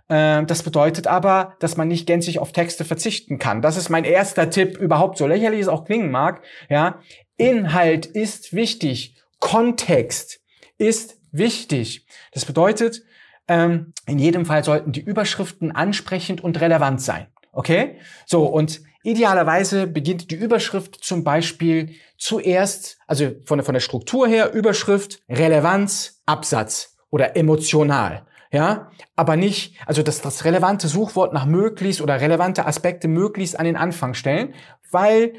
[0.09, 3.61] Ähm, das bedeutet aber, dass man nicht gänzlich auf Texte verzichten kann.
[3.61, 6.41] Das ist mein erster Tipp überhaupt, so lächerlich es auch klingen mag.
[6.71, 7.01] Ja?
[7.37, 9.17] Inhalt ist wichtig.
[9.39, 10.41] Kontext
[10.79, 12.07] ist wichtig.
[12.33, 13.03] Das bedeutet,
[13.49, 17.27] ähm, in jedem Fall sollten die Überschriften ansprechend und relevant sein.
[17.53, 17.99] Okay?
[18.25, 24.27] So, und idealerweise beginnt die Überschrift zum Beispiel zuerst, also von der, von der Struktur
[24.27, 28.27] her, Überschrift, Relevanz, Absatz oder emotional.
[28.51, 33.65] ja, aber nicht, also das, das relevante Suchwort nach möglichst oder relevante Aspekte möglichst an
[33.67, 34.55] den Anfang stellen,
[34.91, 35.35] weil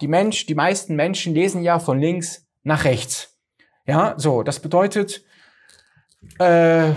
[0.00, 3.38] die Mensch, die meisten Menschen lesen ja von links nach rechts.
[3.86, 5.24] Ja, so, das bedeutet,
[6.38, 6.90] äh,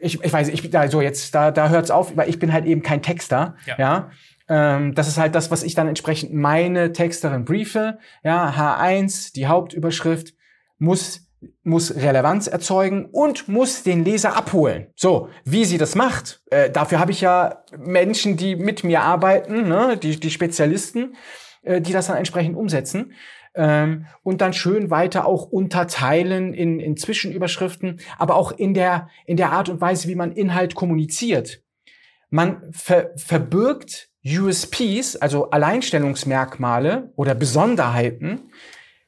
[0.00, 2.64] ich, ich weiß, ich da so jetzt, da, da hört's auf, weil ich bin halt
[2.64, 3.76] eben kein Texter, ja.
[3.78, 4.10] ja?
[4.48, 7.98] Ähm, das ist halt das, was ich dann entsprechend meine Texterin briefe.
[8.22, 10.34] Ja, H1, die Hauptüberschrift
[10.78, 11.28] muss
[11.64, 14.88] muss Relevanz erzeugen und muss den Leser abholen.
[14.94, 19.68] So, wie sie das macht, äh, dafür habe ich ja Menschen, die mit mir arbeiten,
[19.68, 21.16] ne, die, die Spezialisten,
[21.62, 23.12] äh, die das dann entsprechend umsetzen.
[23.54, 29.36] Ähm, und dann schön weiter auch unterteilen in, in Zwischenüberschriften, aber auch in der, in
[29.36, 31.62] der Art und Weise, wie man Inhalt kommuniziert.
[32.30, 38.50] Man ver verbirgt USPs, also Alleinstellungsmerkmale oder Besonderheiten,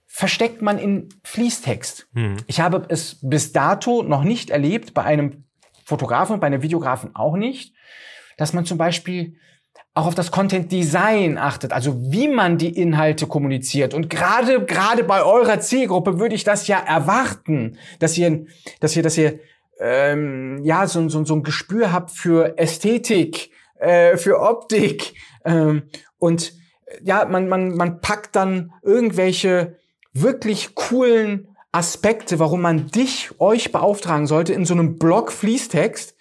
[0.07, 2.09] versteckt man in Fließtext.
[2.15, 2.37] Hm.
[2.47, 5.45] Ich habe es bis dato noch nicht erlebt, bei einem
[5.85, 7.75] Fotografen, bei einem Videografen auch nicht,
[8.37, 9.37] dass man zum Beispiel
[9.93, 13.95] auch auf das Content Design achtet, also wie man die Inhalte kommuniziert.
[13.95, 18.47] Und gerade gerade bei eurer Zielgruppe würde ich das ja erwarten, dass ihr,
[18.81, 19.39] dass ihr, dass ihr
[19.79, 25.15] ähm, ja so, so, so ein Gespür habt für Ästhetik, äh, für Optik
[25.45, 25.85] ähm,
[26.19, 26.53] und
[27.03, 29.79] ja, man, man, man packt dann irgendwelche
[30.13, 36.15] wirklich coolen Aspekte, warum man dich, euch beauftragen sollte, in so einem Blog-Fließtext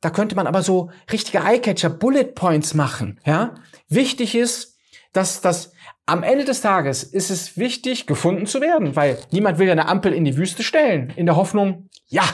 [0.00, 3.20] da könnte man aber so richtige Eyecatcher, Bullet Points machen.
[3.24, 3.54] Ja,
[3.88, 4.76] wichtig ist,
[5.12, 5.72] dass das
[6.06, 9.88] am Ende des Tages ist es wichtig, gefunden zu werden, weil niemand will ja eine
[9.88, 12.24] Ampel in die Wüste stellen, in der Hoffnung, ja,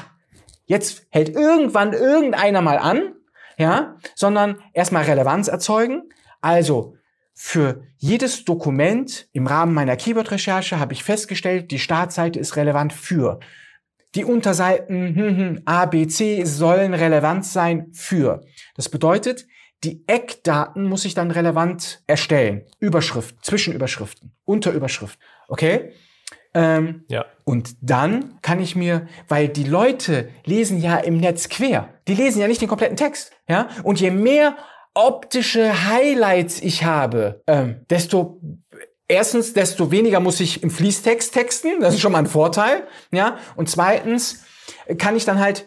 [0.67, 3.15] jetzt hält irgendwann irgendeiner mal an,
[3.57, 6.03] ja, sondern erstmal Relevanz erzeugen.
[6.41, 6.97] Also
[7.35, 13.41] für jedes Dokument im Rahmen meiner Keyword-Recherche habe ich festgestellt, die Startseite ist relevant für
[14.15, 18.43] die Unterseiten hm, hm, A, B, C sollen relevant sein für.
[18.77, 19.47] Das bedeutet,
[19.83, 22.63] die Eckdaten muss ich dann relevant erstellen.
[22.79, 25.19] Überschrift, Zwischenüberschriften, Unterüberschrift.
[25.49, 25.93] Okay?
[26.55, 27.25] Ähm, ja.
[27.45, 31.89] Und dann kann ich mir, weil die Leute lesen ja im Netz quer.
[32.09, 33.33] Die lesen ja nicht den kompletten Text.
[33.49, 33.69] Ja?
[33.83, 34.57] Und je mehr
[34.95, 38.41] optische Highlights ich habe, ähm, desto
[39.09, 41.81] erstens, desto weniger muss ich im Fließtext texten.
[41.81, 42.87] Das ist schon mal ein Vorteil.
[43.11, 43.39] Ja.
[43.57, 44.45] Und zweitens
[44.99, 45.67] kann ich dann halt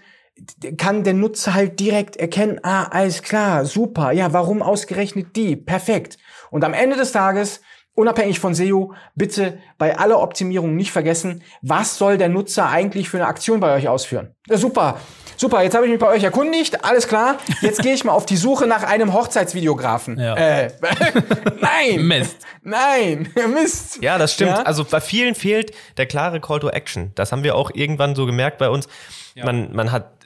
[0.77, 5.55] kann der Nutzer halt direkt erkennen, ah, alles klar, super, ja, warum ausgerechnet die?
[5.55, 6.17] Perfekt.
[6.51, 7.61] Und am Ende des Tages,
[7.97, 13.17] unabhängig von SEO, bitte bei aller Optimierung nicht vergessen, was soll der Nutzer eigentlich für
[13.17, 14.35] eine Aktion bei euch ausführen?
[14.47, 14.99] Ja, super.
[15.35, 17.37] Super, jetzt habe ich mich bei euch erkundigt, alles klar.
[17.61, 20.19] Jetzt gehe ich mal auf die Suche nach einem Hochzeitsvideografen.
[20.19, 20.35] Ja.
[20.35, 20.71] Äh,
[21.59, 22.07] nein!
[22.07, 22.37] Mist.
[22.63, 24.01] Nein, Mist.
[24.01, 24.51] Ja, das stimmt.
[24.51, 24.63] Ja?
[24.63, 27.11] Also bei vielen fehlt der klare Call to Action.
[27.15, 28.87] Das haben wir auch irgendwann so gemerkt bei uns.
[29.35, 29.45] Ja.
[29.45, 30.16] Man, man hat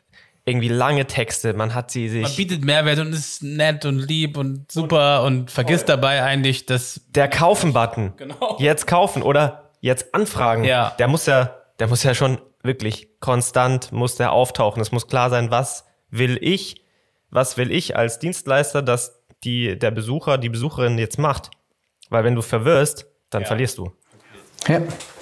[0.46, 2.24] irgendwie lange Texte, man hat sie sich.
[2.24, 5.98] Man bietet Mehrwert und ist nett und lieb und super und, und vergisst toll.
[5.98, 7.02] dabei eigentlich, dass.
[7.10, 8.14] Der Kaufen-Button.
[8.18, 8.58] Genau.
[8.60, 10.64] Jetzt kaufen oder jetzt anfragen.
[10.64, 10.96] Ja.
[10.98, 14.82] Der muss ja, der muss ja schon wirklich konstant muss der auftauchen.
[14.82, 16.84] Es muss klar sein, was will ich,
[17.30, 21.52] was will ich als Dienstleister, dass die, der Besucher, die Besucherin jetzt macht.
[22.10, 23.48] Weil wenn du verwirrst, dann ja.
[23.48, 23.92] verlierst du.
[24.68, 24.82] Ja,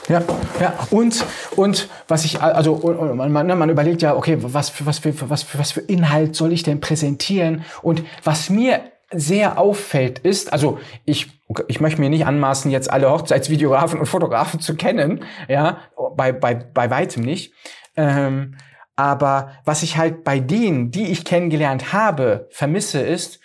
[0.09, 0.21] ja,
[0.59, 0.73] ja.
[0.89, 1.23] Und,
[1.55, 2.75] und was ich, also
[3.15, 6.51] man, man, überlegt ja, okay, was für, was, für, was, für, was für Inhalt soll
[6.51, 7.63] ich denn präsentieren?
[7.81, 8.81] Und was mir
[9.11, 14.59] sehr auffällt ist, also ich, ich möchte mir nicht anmaßen, jetzt alle Hochzeitsvideografen und Fotografen
[14.59, 15.79] zu kennen, ja,
[16.15, 17.53] bei, bei, bei weitem nicht.
[17.95, 18.55] Ähm,
[18.95, 23.39] aber was ich halt bei denen, die ich kennengelernt habe, vermisse, ist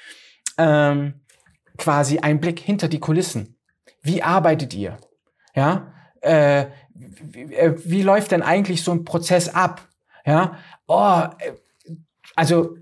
[0.58, 1.20] ähm,
[1.78, 3.56] quasi ein Blick hinter die Kulissen.
[4.02, 4.98] Wie arbeitet ihr?
[5.54, 5.93] Ja,
[6.24, 9.88] äh, wie, äh, wie läuft denn eigentlich so ein Prozess ab?
[10.24, 11.52] Ja, oh, äh,
[12.34, 12.76] also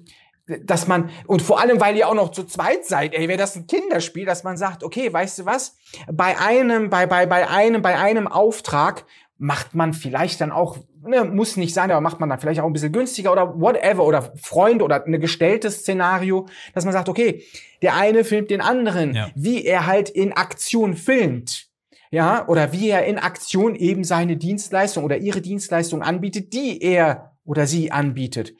[0.64, 3.56] dass man, und vor allem, weil ihr auch noch zu zweit seid, ey, wäre das
[3.56, 5.76] ein Kinderspiel, dass man sagt, okay, weißt du was,
[6.10, 9.04] bei einem, bei, bei, bei einem, bei einem Auftrag
[9.38, 12.66] macht man vielleicht dann auch, ne, muss nicht sein, aber macht man dann vielleicht auch
[12.66, 17.44] ein bisschen günstiger oder whatever oder Freunde oder ein gestelltes Szenario, dass man sagt, okay,
[17.80, 19.30] der eine filmt den anderen, ja.
[19.34, 21.71] wie er halt in Aktion filmt.
[22.12, 27.32] Ja, oder wie er in Aktion eben seine Dienstleistung oder ihre Dienstleistung anbietet, die er
[27.46, 28.52] oder sie anbietet.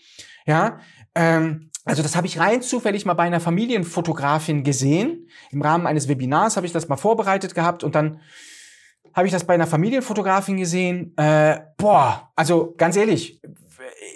[0.47, 0.79] Ja,
[1.15, 5.29] ähm, also das habe ich rein zufällig mal bei einer Familienfotografin gesehen.
[5.51, 8.21] Im Rahmen eines Webinars habe ich das mal vorbereitet gehabt und dann
[9.13, 11.15] habe ich das bei einer Familienfotografin gesehen.
[11.19, 13.43] Äh, boah, also ganz ehrlich,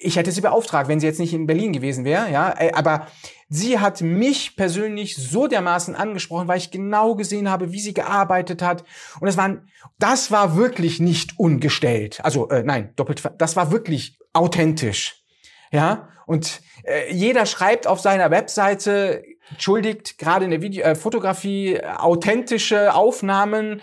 [0.01, 2.55] ich hätte sie beauftragt, wenn sie jetzt nicht in Berlin gewesen wäre, ja.
[2.72, 3.07] Aber
[3.49, 8.62] sie hat mich persönlich so dermaßen angesprochen, weil ich genau gesehen habe, wie sie gearbeitet
[8.62, 8.84] hat.
[9.20, 9.57] Und das war,
[9.99, 12.20] das war wirklich nicht ungestellt.
[12.24, 15.22] Also äh, nein, doppelt, das war wirklich authentisch.
[15.70, 21.80] ja, und äh, jeder schreibt auf seiner Webseite, entschuldigt, gerade in der Video äh, Fotografie,
[21.84, 23.80] authentische Aufnahmen,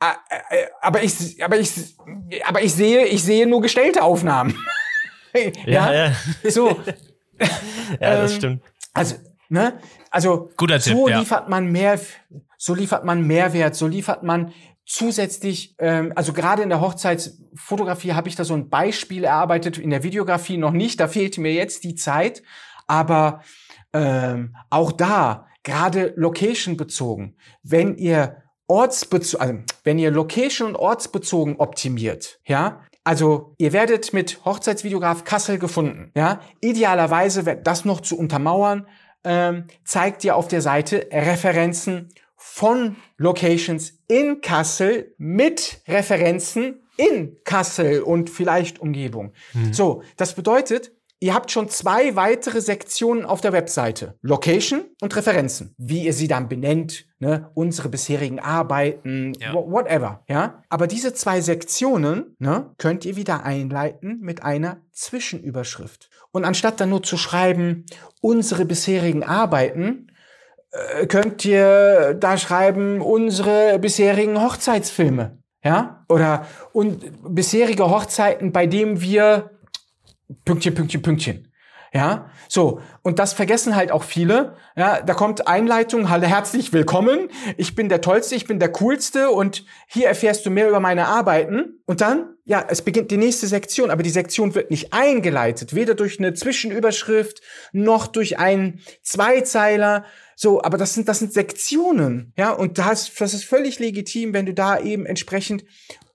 [0.00, 0.06] äh,
[0.50, 1.70] äh, aber ich, aber ich,
[2.46, 4.58] aber ich sehe, ich sehe nur gestellte Aufnahmen.
[5.66, 6.12] Ja, ja.
[6.48, 6.78] So.
[8.00, 8.62] Ja, das Ähm, stimmt.
[8.94, 9.16] Also,
[9.48, 9.78] ne?
[10.10, 11.18] Also, Guter Tipp, so ja.
[11.18, 12.00] liefert man mehr,
[12.56, 14.52] so liefert man Mehrwert, so liefert man
[14.86, 19.90] zusätzlich, ähm, also gerade in der Hochzeitsfotografie habe ich da so ein Beispiel erarbeitet, in
[19.90, 22.42] der Videografie noch nicht, da fehlt mir jetzt die Zeit,
[22.86, 23.42] aber
[23.92, 31.56] ähm, auch da, gerade Location bezogen, wenn ihr ortsbezogen, also wenn ihr Location und ortsbezogen
[31.56, 38.86] optimiert, ja, also ihr werdet mit Hochzeitsvideograf Kassel gefunden, ja, idealerweise das noch zu untermauern,
[39.24, 48.02] ähm, zeigt ihr auf der Seite Referenzen von Locations in Kassel mit Referenzen in Kassel
[48.02, 49.32] und vielleicht Umgebung.
[49.72, 50.92] So, das bedeutet,
[51.24, 54.14] ihr habt schon zwei weitere Sektionen auf der Webseite.
[54.20, 55.74] Location und Referenzen.
[55.78, 57.50] Wie ihr sie dann benennt, ne?
[57.54, 59.54] unsere bisherigen Arbeiten, Ja.
[59.54, 60.62] wha- whatever, ja.
[60.68, 66.10] Aber diese zwei Sektionen, ne, könnt ihr wieder einleiten mit einer Zwischenüberschrift.
[66.32, 67.86] Und anstatt dann nur zu schreiben,
[68.20, 70.08] unsere bisherigen Arbeiten,
[70.72, 76.04] äh, könnt ihr da schreiben, unsere bisherigen Hochzeitsfilme, ja?
[76.10, 77.02] Oder und
[77.34, 79.50] bisherige Hochzeiten, bei dem wir
[80.44, 81.52] Pünktchen, Pünktchen, Pünktchen.
[81.94, 82.80] Ja, so.
[83.02, 84.56] Und das vergessen halt auch viele.
[84.76, 87.28] Ja, da kommt Einleitung, hallo, herzlich willkommen.
[87.56, 91.06] Ich bin der Tollste, ich bin der Coolste und hier erfährst du mehr über meine
[91.06, 91.80] Arbeiten.
[91.86, 95.94] Und dann, ja, es beginnt die nächste Sektion, aber die Sektion wird nicht eingeleitet, weder
[95.94, 100.04] durch eine Zwischenüberschrift noch durch einen Zweizeiler.
[100.34, 102.32] So, aber das sind, das sind Sektionen.
[102.36, 105.64] Ja, und das, das ist völlig legitim, wenn du da eben entsprechend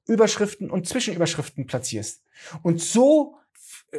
[0.07, 2.22] Überschriften und Zwischenüberschriften platzierst.
[2.64, 3.38] Und so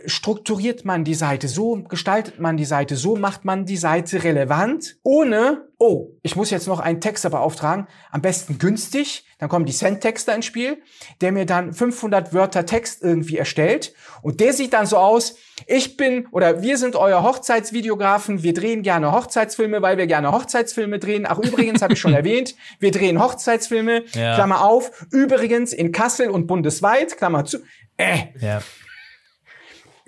[0.06, 4.96] strukturiert man die Seite, so gestaltet man die Seite, so macht man die Seite relevant,
[5.02, 9.72] ohne, oh, ich muss jetzt noch einen Texter beauftragen, am besten günstig, dann kommen die
[9.72, 10.78] Send-Texter ins Spiel,
[11.20, 15.36] der mir dann 500 Wörter Text irgendwie erstellt und der sieht dann so aus,
[15.66, 20.98] ich bin oder wir sind euer Hochzeitsvideografen, wir drehen gerne Hochzeitsfilme, weil wir gerne Hochzeitsfilme
[20.98, 21.26] drehen.
[21.28, 24.34] Ach, übrigens habe ich schon erwähnt, wir drehen Hochzeitsfilme, Ja.
[24.34, 27.58] Klammer auf, übrigens in Kassel und bundesweit, Klammer zu.
[27.96, 28.62] Äh, Ja.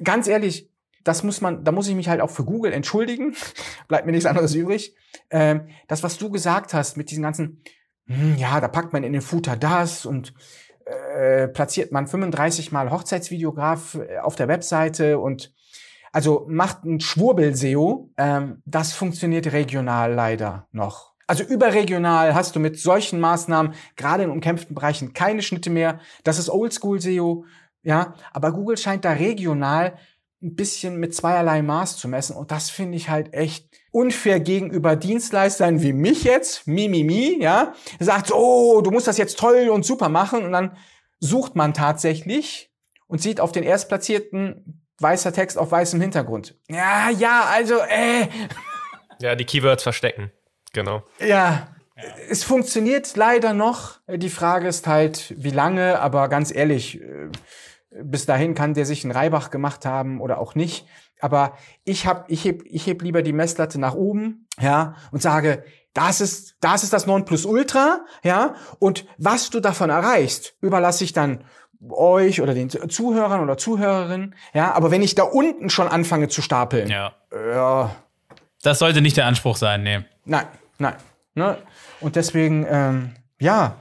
[0.03, 0.71] Ganz ehrlich,
[1.05, 3.35] das muss man, da muss ich mich halt auch für Google entschuldigen.
[3.89, 4.95] Bleibt mir nichts anderes übrig.
[5.31, 7.63] Ähm, das, was du gesagt hast mit diesen ganzen,
[8.07, 10.35] hm, ja, da packt man in den Footer das und
[10.85, 15.53] äh, platziert man 35 mal Hochzeitsvideograf äh, auf der Webseite und
[16.13, 18.11] also macht ein Schwurbel-SEO.
[18.17, 21.13] Ähm, das funktioniert regional leider noch.
[21.27, 26.01] Also überregional hast du mit solchen Maßnahmen, gerade in umkämpften Bereichen, keine Schnitte mehr.
[26.25, 27.47] Das ist Oldschool-SEO.
[27.83, 29.99] Ja, aber Google scheint da regional
[30.43, 34.97] ein bisschen mit zweierlei Maß zu messen und das finde ich halt echt unfair gegenüber
[34.97, 39.69] Dienstleistern wie mich jetzt, mi, mi, mi, ja, sagt, oh, du musst das jetzt toll
[39.69, 40.77] und super machen und dann
[41.21, 42.73] sucht man tatsächlich
[43.07, 46.57] und sieht auf den erstplatzierten weißer Text auf weißem Hintergrund.
[46.69, 48.29] Ja, ja, also, äh,
[49.21, 50.33] Ja, die Keywords verstecken.
[50.73, 51.03] Genau.
[51.21, 51.69] ja,
[52.29, 54.01] es funktioniert leider noch.
[54.09, 57.29] Die Frage ist halt, wie lange, aber ganz ehrlich, äh,
[58.03, 60.87] bis dahin kann der sich einen Reibach gemacht haben oder auch nicht.
[61.21, 65.65] Aber ich hab, ich heb, ich heb lieber die Messlatte nach oben, ja, und sage,
[65.95, 71.45] das ist, das ist das Nonplusultra, ja, und was du davon erreichst, überlasse ich dann
[71.91, 76.43] euch oder den Zuhörern oder Zuhörerinnen, ja, aber wenn ich da unten schon anfange zu
[76.43, 77.13] stapeln, ja.
[77.33, 77.95] ja
[78.63, 80.01] Das sollte nicht der Anspruch sein, nee.
[80.25, 80.47] Nein,
[80.79, 80.95] nein.
[81.35, 81.57] Ne?
[82.01, 83.77] Und deswegen, ähm, ja,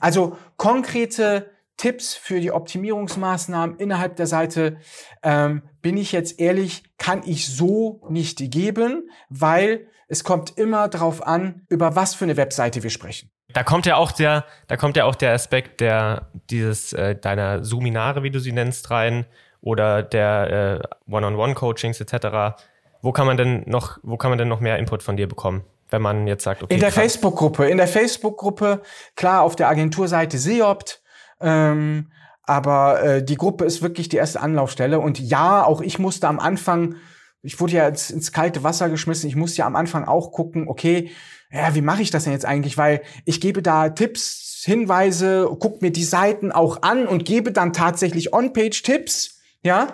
[0.00, 4.76] also konkrete Tipps für die Optimierungsmaßnahmen innerhalb der Seite,
[5.22, 11.26] ähm, bin ich jetzt ehrlich, kann ich so nicht geben, weil es kommt immer drauf
[11.26, 13.30] an, über was für eine Webseite wir sprechen.
[13.52, 17.64] Da kommt ja auch der, da kommt ja auch der Aspekt der dieses äh, deiner
[17.64, 19.26] Suminare, wie du sie nennst, rein
[19.60, 22.56] oder der äh, One-on-One-Coachings etc.
[23.00, 25.64] Wo kann man denn noch, wo kann man denn noch mehr Input von dir bekommen,
[25.90, 28.82] wenn man jetzt sagt, okay, In der Facebook-Gruppe, in der Facebook-Gruppe,
[29.14, 31.02] klar, auf der Agenturseite Seopt,
[31.44, 32.10] ähm,
[32.42, 34.98] aber äh, die Gruppe ist wirklich die erste Anlaufstelle.
[34.98, 36.96] Und ja, auch ich musste am Anfang,
[37.42, 40.68] ich wurde ja ins, ins kalte Wasser geschmissen, ich musste ja am Anfang auch gucken,
[40.68, 41.10] okay,
[41.50, 42.76] ja, wie mache ich das denn jetzt eigentlich?
[42.76, 47.72] Weil ich gebe da Tipps, Hinweise, guck mir die Seiten auch an und gebe dann
[47.74, 49.88] tatsächlich On-Page-Tipps, ja.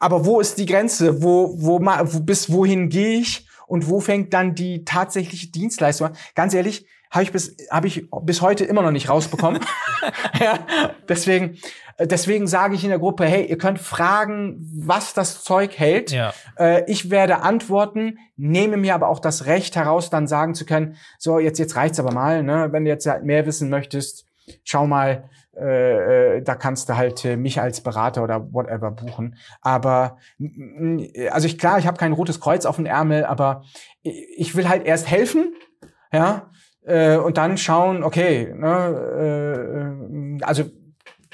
[0.00, 1.22] Aber wo ist die Grenze?
[1.22, 3.46] Wo, wo, wo bis wohin gehe ich?
[3.66, 6.16] Und wo fängt dann die tatsächliche Dienstleistung an?
[6.34, 9.60] Ganz ehrlich, habe ich bis habe ich bis heute immer noch nicht rausbekommen.
[10.40, 10.58] ja,
[11.08, 11.58] deswegen
[11.98, 16.10] deswegen sage ich in der Gruppe, hey, ihr könnt fragen, was das Zeug hält.
[16.10, 16.32] Ja.
[16.58, 20.96] Äh, ich werde antworten, nehme mir aber auch das Recht heraus, dann sagen zu können,
[21.18, 22.68] so jetzt jetzt reicht's aber mal, ne?
[22.72, 24.26] Wenn du jetzt halt mehr wissen möchtest,
[24.64, 29.36] schau mal, äh, äh, da kannst du halt äh, mich als Berater oder whatever buchen.
[29.60, 30.18] Aber
[31.30, 33.62] also ich klar, ich habe kein rotes Kreuz auf dem Ärmel, aber
[34.02, 35.54] ich will halt erst helfen,
[36.12, 36.50] ja,
[36.84, 40.64] äh, und dann schauen, okay, ne, äh, also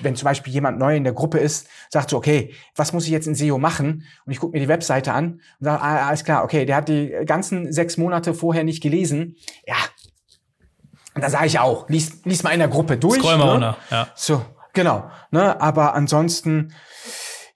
[0.02, 3.10] wenn zum Beispiel jemand neu in der Gruppe ist, sagt so, okay, was muss ich
[3.10, 4.04] jetzt in SEO machen?
[4.24, 6.88] Und ich gucke mir die Webseite an und sage, ah, alles klar, okay, der hat
[6.88, 9.36] die ganzen sechs Monate vorher nicht gelesen.
[9.66, 9.76] Ja,
[11.14, 13.18] und da sage ich auch, lies, lies mal in der Gruppe durch.
[13.18, 13.52] Scroll mal ne?
[13.52, 14.08] runter, ja.
[14.14, 14.42] So,
[14.72, 15.10] genau.
[15.30, 15.60] Ne?
[15.60, 16.72] Aber ansonsten,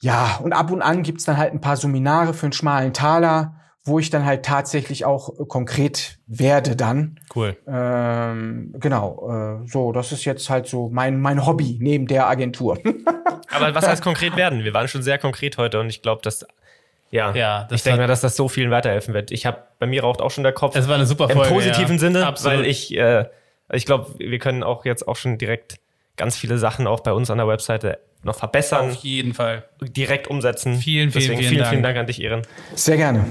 [0.00, 3.60] ja, und ab und an gibt's dann halt ein paar Seminare für einen schmalen Taler,
[3.84, 7.20] wo ich dann halt tatsächlich auch äh, konkret werde dann.
[7.34, 7.56] Cool.
[7.66, 12.78] Ähm, genau, äh, so, das ist jetzt halt so mein, mein Hobby neben der Agentur.
[13.50, 14.64] Aber was heißt konkret werden?
[14.64, 16.46] Wir waren schon sehr konkret heute und ich glaube, dass
[17.10, 19.30] ja, ja ich denke mir, dass das so vielen weiterhelfen wird.
[19.30, 20.74] Ich habe bei mir raucht auch schon der Kopf.
[20.74, 21.48] Es war eine super Folge.
[21.48, 21.98] Im positiven ja.
[21.98, 22.58] Sinne, Absolut.
[22.58, 23.26] weil ich äh,
[23.72, 25.78] ich glaube, wir können auch jetzt auch schon direkt
[26.16, 28.90] ganz viele Sachen auch bei uns an der Webseite noch verbessern.
[28.90, 29.64] Auf jeden Fall.
[29.80, 30.76] Direkt umsetzen.
[30.76, 31.70] Vielen, vielen, Deswegen vielen, vielen, Dank.
[31.70, 32.42] vielen Dank an dich, Ehren.
[32.74, 33.26] Sehr gerne.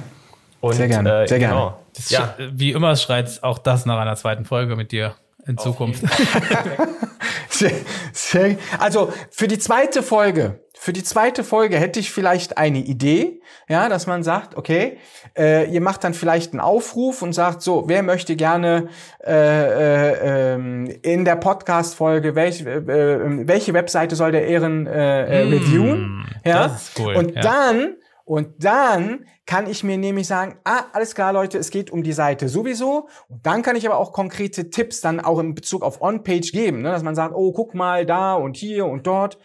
[0.64, 1.55] Und, Sehr gerne, äh, sehr gerne.
[1.55, 1.80] Genau.
[1.93, 5.14] Das Ja, Wie immer schreit auch das nach einer zweiten Folge mit dir
[5.45, 6.03] in Zukunft.
[7.49, 7.72] Sehr,
[8.14, 13.41] sehr, also für die zweite Folge, für die zweite Folge hätte ich vielleicht eine Idee,
[13.70, 14.97] ja, dass man sagt, okay,
[15.38, 18.88] äh, ihr macht dann vielleicht einen Aufruf und sagt so, wer möchte gerne
[19.24, 25.41] äh, äh, ähm, in der Podcast-Folge, welch, äh, äh, welche Webseite soll der Ehren äh,
[25.41, 26.26] äh, Mm, reviewen?
[26.43, 27.41] Ja, das ist cool, Und ja.
[27.41, 27.95] dann
[28.26, 32.13] und dann kann ich mir nämlich sagen, ah, alles klar, Leute, es geht um die
[32.13, 33.09] Seite sowieso.
[33.28, 36.82] Und dann kann ich aber auch konkrete Tipps dann auch in Bezug auf On-Page geben,
[36.82, 36.91] ne?
[36.91, 39.39] dass man sagt, oh, guck mal da und hier und dort.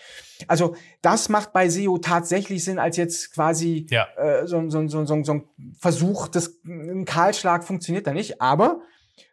[0.46, 4.06] Also das macht bei SEO tatsächlich Sinn, als jetzt quasi Ja.
[4.16, 5.48] äh, so, so, so, so, so ein
[5.80, 8.40] Versuch, das, ein Kahlschlag funktioniert da nicht.
[8.40, 8.82] Aber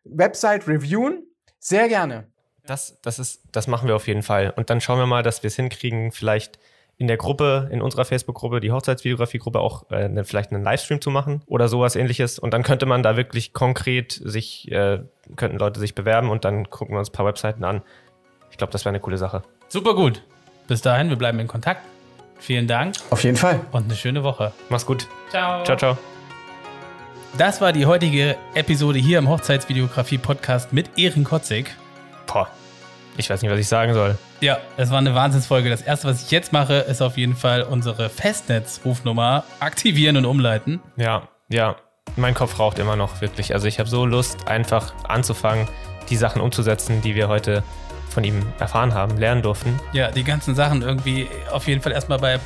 [0.06, 1.28] Website reviewen,
[1.60, 2.32] sehr gerne.
[2.66, 4.52] das, das, ist, das machen wir auf jeden Fall.
[4.56, 6.58] Und dann schauen wir mal, dass wir es hinkriegen, vielleicht
[6.98, 11.12] in der Gruppe, in unserer Facebook-Gruppe, die Hochzeitsvideografie-Gruppe auch äh, ne, vielleicht einen Livestream zu
[11.12, 12.39] machen oder sowas ähnliches.
[12.39, 15.00] Und dann könnte man da wirklich konkret sich, äh,
[15.36, 17.82] könnten Leute sich bewerben und dann gucken wir uns ein paar Webseiten an.
[18.52, 19.43] Ich glaube, das wäre eine coole Sache.
[19.68, 20.24] Super gut.
[20.68, 21.82] Bis dahin, wir bleiben in Kontakt.
[22.39, 23.62] Vielen Dank Auf jeden Fall.
[23.72, 24.52] und eine schöne Woche.
[24.70, 25.08] Mach's gut.
[25.30, 25.64] Ciao.
[25.64, 25.98] Ciao, ciao.
[27.38, 31.76] Das war die heutige Episode hier im Hochzeitsvideografie-Podcast mit Ehren Kotzig.
[32.28, 32.50] Boah.
[33.18, 34.18] Ich weiß nicht, was ich sagen soll.
[34.41, 35.70] Ja, es war eine Wahnsinnsfolge.
[35.70, 40.82] Das erste, was ich jetzt mache, ist auf jeden Fall unsere Festnetzrufnummer aktivieren und umleiten.
[40.97, 41.76] Ja, ja.
[42.18, 43.53] Mein Kopf raucht immer noch wirklich.
[43.53, 45.68] Also ich habe so Lust, einfach anzufangen,
[46.09, 47.63] die Sachen umzusetzen, die wir heute
[48.09, 49.80] von ihm erfahren haben, lernen durften.
[49.91, 52.39] Ja, die ganzen Sachen irgendwie auf jeden Fall erstmal bei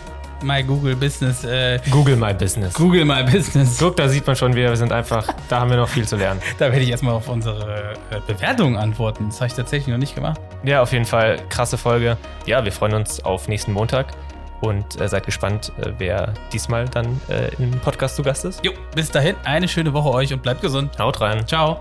[0.43, 2.73] My Google Business, äh, Google My Business.
[2.73, 3.77] Google My Business.
[3.79, 6.41] Guck, da sieht man schon, wir sind einfach, da haben wir noch viel zu lernen.
[6.57, 9.27] Da werde ich erstmal auf unsere äh, Bewertungen antworten.
[9.29, 10.39] Das habe ich tatsächlich noch nicht gemacht.
[10.63, 12.17] Ja, auf jeden Fall krasse Folge.
[12.45, 14.07] Ja, wir freuen uns auf nächsten Montag
[14.61, 18.63] und äh, seid gespannt, äh, wer diesmal dann äh, im Podcast zu Gast ist.
[18.63, 20.97] Jo, bis dahin, eine schöne Woche euch und bleibt gesund.
[20.99, 21.47] Haut rein.
[21.47, 21.79] Ciao.